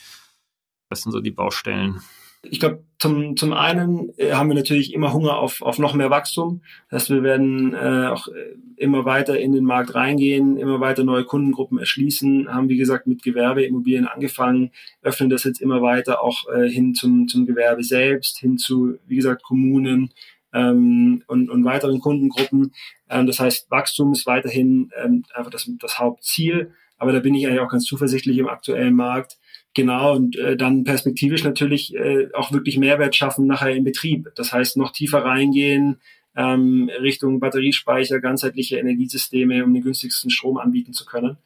Was 0.89 1.04
sind 1.04 1.12
so 1.12 1.21
die 1.21 1.32
Baustellen? 1.32 2.02
Ich 2.43 2.60
glaube, 2.60 2.84
zum, 2.99 3.36
zum 3.36 3.54
einen 3.54 4.12
äh, 4.17 4.34
haben 4.34 4.49
wir 4.49 4.56
natürlich 4.56 4.93
immer 4.93 5.13
Hunger 5.13 5.38
auf, 5.38 5.62
auf 5.62 5.78
noch 5.78 5.93
mehr 5.93 6.10
Wachstum. 6.10 6.62
Das 6.89 7.04
heißt, 7.04 7.10
wir 7.12 7.23
werden 7.23 7.73
äh, 7.73 8.08
auch 8.08 8.28
äh, 8.28 8.56
immer 8.78 9.04
weiter 9.06 9.38
in 9.39 9.52
den 9.52 9.65
Markt 9.65 9.93
reingehen, 9.93 10.58
immer 10.58 10.80
weiter 10.80 11.04
neue 11.04 11.25
Kundengruppen 11.25 11.80
erschließen, 11.80 12.54
haben 12.54 12.69
wie 12.69 12.78
gesagt 12.78 13.08
mit 13.08 13.23
Gewerbeimmobilien 13.23 14.08
angefangen, 14.08 14.71
öffnen 15.02 15.30
das 15.30 15.43
jetzt 15.43 15.62
immer 15.62 15.82
weiter 15.82 16.23
auch 16.23 16.47
äh, 16.49 16.69
hin 16.69 16.95
zum, 16.95 17.28
zum 17.28 17.45
Gewerbe 17.45 17.84
selbst, 17.84 18.39
hin 18.39 18.58
zu, 18.58 18.97
wie 19.06 19.17
gesagt, 19.17 19.43
Kommunen 19.43 20.12
ähm, 20.54 21.23
und, 21.28 21.49
und 21.49 21.65
weiteren 21.65 21.99
Kundengruppen. 21.99 22.73
Ähm, 23.10 23.28
das 23.28 23.39
heißt, 23.39 23.69
Wachstum 23.69 24.13
ist 24.13 24.25
weiterhin 24.25 24.91
ähm, 25.02 25.23
einfach 25.34 25.52
das, 25.52 25.69
das 25.80 25.99
Hauptziel. 25.99 26.71
Aber 26.97 27.13
da 27.13 27.19
bin 27.19 27.34
ich 27.34 27.47
eigentlich 27.47 27.62
auch 27.62 27.71
ganz 27.71 27.86
zuversichtlich 27.86 28.38
im 28.38 28.49
aktuellen 28.49 28.93
Markt. 28.93 29.38
Genau, 29.79 30.13
und 30.13 30.35
äh, 30.35 30.57
dann 30.57 30.83
perspektivisch 30.83 31.45
natürlich 31.45 31.95
äh, 31.95 32.27
auch 32.33 32.51
wirklich 32.51 32.77
Mehrwert 32.77 33.15
schaffen 33.15 33.47
nachher 33.47 33.73
im 33.73 33.85
Betrieb. 33.85 34.29
Das 34.35 34.51
heißt, 34.51 34.75
noch 34.75 34.91
tiefer 34.91 35.23
reingehen, 35.23 36.01
ähm, 36.35 36.91
Richtung 36.99 37.39
Batteriespeicher, 37.39 38.19
ganzheitliche 38.19 38.77
Energiesysteme, 38.77 39.63
um 39.63 39.73
den 39.73 39.81
günstigsten 39.81 40.31
Strom 40.31 40.57
anbieten 40.57 40.91
zu 40.91 41.05
können. 41.05 41.37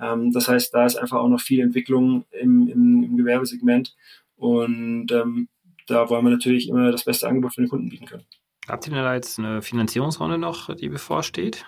Ähm, 0.00 0.32
das 0.32 0.48
heißt, 0.48 0.72
da 0.72 0.86
ist 0.86 0.96
einfach 0.96 1.18
auch 1.18 1.28
noch 1.28 1.42
viel 1.42 1.60
Entwicklung 1.60 2.24
im, 2.30 2.66
im, 2.68 3.02
im 3.02 3.16
Gewerbesegment. 3.18 3.94
Und 4.36 5.12
ähm, 5.12 5.48
da 5.86 6.08
wollen 6.08 6.24
wir 6.24 6.30
natürlich 6.30 6.70
immer 6.70 6.92
das 6.92 7.04
beste 7.04 7.28
Angebot 7.28 7.54
für 7.54 7.60
den 7.60 7.68
Kunden 7.68 7.90
bieten 7.90 8.06
können. 8.06 8.24
Habt 8.68 8.86
ihr 8.86 8.94
denn 8.94 9.02
da 9.02 9.14
jetzt 9.14 9.38
eine 9.38 9.60
Finanzierungsrunde 9.60 10.38
noch, 10.38 10.74
die 10.74 10.88
bevorsteht? 10.88 11.66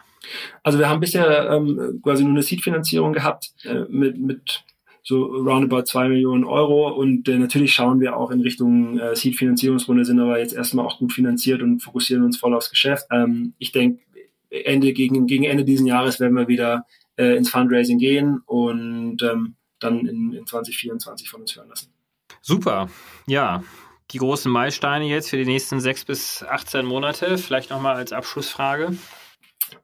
Also 0.62 0.78
wir 0.78 0.88
haben 0.88 1.00
bisher 1.00 1.50
ähm, 1.50 2.00
quasi 2.02 2.22
nur 2.22 2.32
eine 2.32 2.42
Seed-Finanzierung 2.42 3.12
gehabt 3.12 3.52
äh, 3.64 3.84
mit, 3.90 4.18
mit 4.18 4.64
so 5.04 5.24
roundabout 5.24 5.82
zwei 5.82 6.08
Millionen 6.08 6.44
Euro 6.44 6.88
und 6.88 7.28
äh, 7.28 7.38
natürlich 7.38 7.74
schauen 7.74 8.00
wir 8.00 8.16
auch 8.16 8.30
in 8.30 8.40
Richtung 8.40 8.98
äh, 8.98 9.14
Seed-Finanzierungsrunde, 9.14 10.04
sind 10.04 10.18
aber 10.18 10.38
jetzt 10.38 10.54
erstmal 10.54 10.86
auch 10.86 10.98
gut 10.98 11.12
finanziert 11.12 11.62
und 11.62 11.80
fokussieren 11.80 12.24
uns 12.24 12.38
voll 12.38 12.54
aufs 12.54 12.70
Geschäft. 12.70 13.06
Ähm, 13.12 13.52
ich 13.58 13.70
denke, 13.70 14.02
Ende, 14.50 14.92
gegen, 14.92 15.26
gegen 15.26 15.44
Ende 15.44 15.64
diesen 15.64 15.86
Jahres 15.86 16.20
werden 16.20 16.36
wir 16.36 16.48
wieder 16.48 16.86
äh, 17.16 17.36
ins 17.36 17.50
Fundraising 17.50 17.98
gehen 17.98 18.40
und 18.46 19.22
ähm, 19.22 19.56
dann 19.78 20.06
in, 20.06 20.32
in 20.32 20.46
2024 20.46 21.28
von 21.28 21.42
uns 21.42 21.54
hören 21.54 21.68
lassen. 21.68 21.92
Super, 22.40 22.88
ja 23.26 23.62
die 24.10 24.18
großen 24.18 24.50
Meilensteine 24.50 25.06
jetzt 25.06 25.30
für 25.30 25.36
die 25.36 25.44
nächsten 25.44 25.80
sechs 25.80 26.04
bis 26.04 26.42
18 26.42 26.84
Monate? 26.84 27.38
Vielleicht 27.38 27.70
nochmal 27.70 27.96
als 27.96 28.12
Abschlussfrage. 28.12 28.96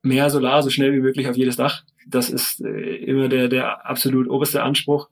Mehr 0.02 0.30
Solar 0.30 0.62
so 0.62 0.70
schnell 0.70 0.92
wie 0.92 1.00
möglich 1.00 1.28
auf 1.28 1.36
jedes 1.36 1.56
Dach. 1.56 1.82
Das 2.06 2.30
ist 2.30 2.60
äh, 2.60 2.96
immer 2.96 3.28
der, 3.28 3.48
der 3.48 3.86
absolut 3.86 4.28
oberste 4.28 4.62
Anspruch. 4.62 5.08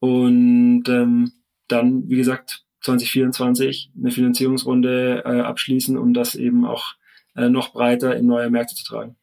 Und 0.00 0.84
ähm, 0.88 1.32
dann, 1.68 2.08
wie 2.08 2.16
gesagt, 2.16 2.64
2024 2.82 3.92
eine 3.98 4.10
Finanzierungsrunde 4.10 5.22
äh, 5.24 5.40
abschließen, 5.40 5.96
um 5.96 6.12
das 6.12 6.34
eben 6.34 6.66
auch 6.66 6.94
äh, 7.36 7.48
noch 7.48 7.72
breiter 7.72 8.14
in 8.16 8.26
neue 8.26 8.50
Märkte 8.50 8.74
zu 8.74 8.84
tragen. 8.84 9.16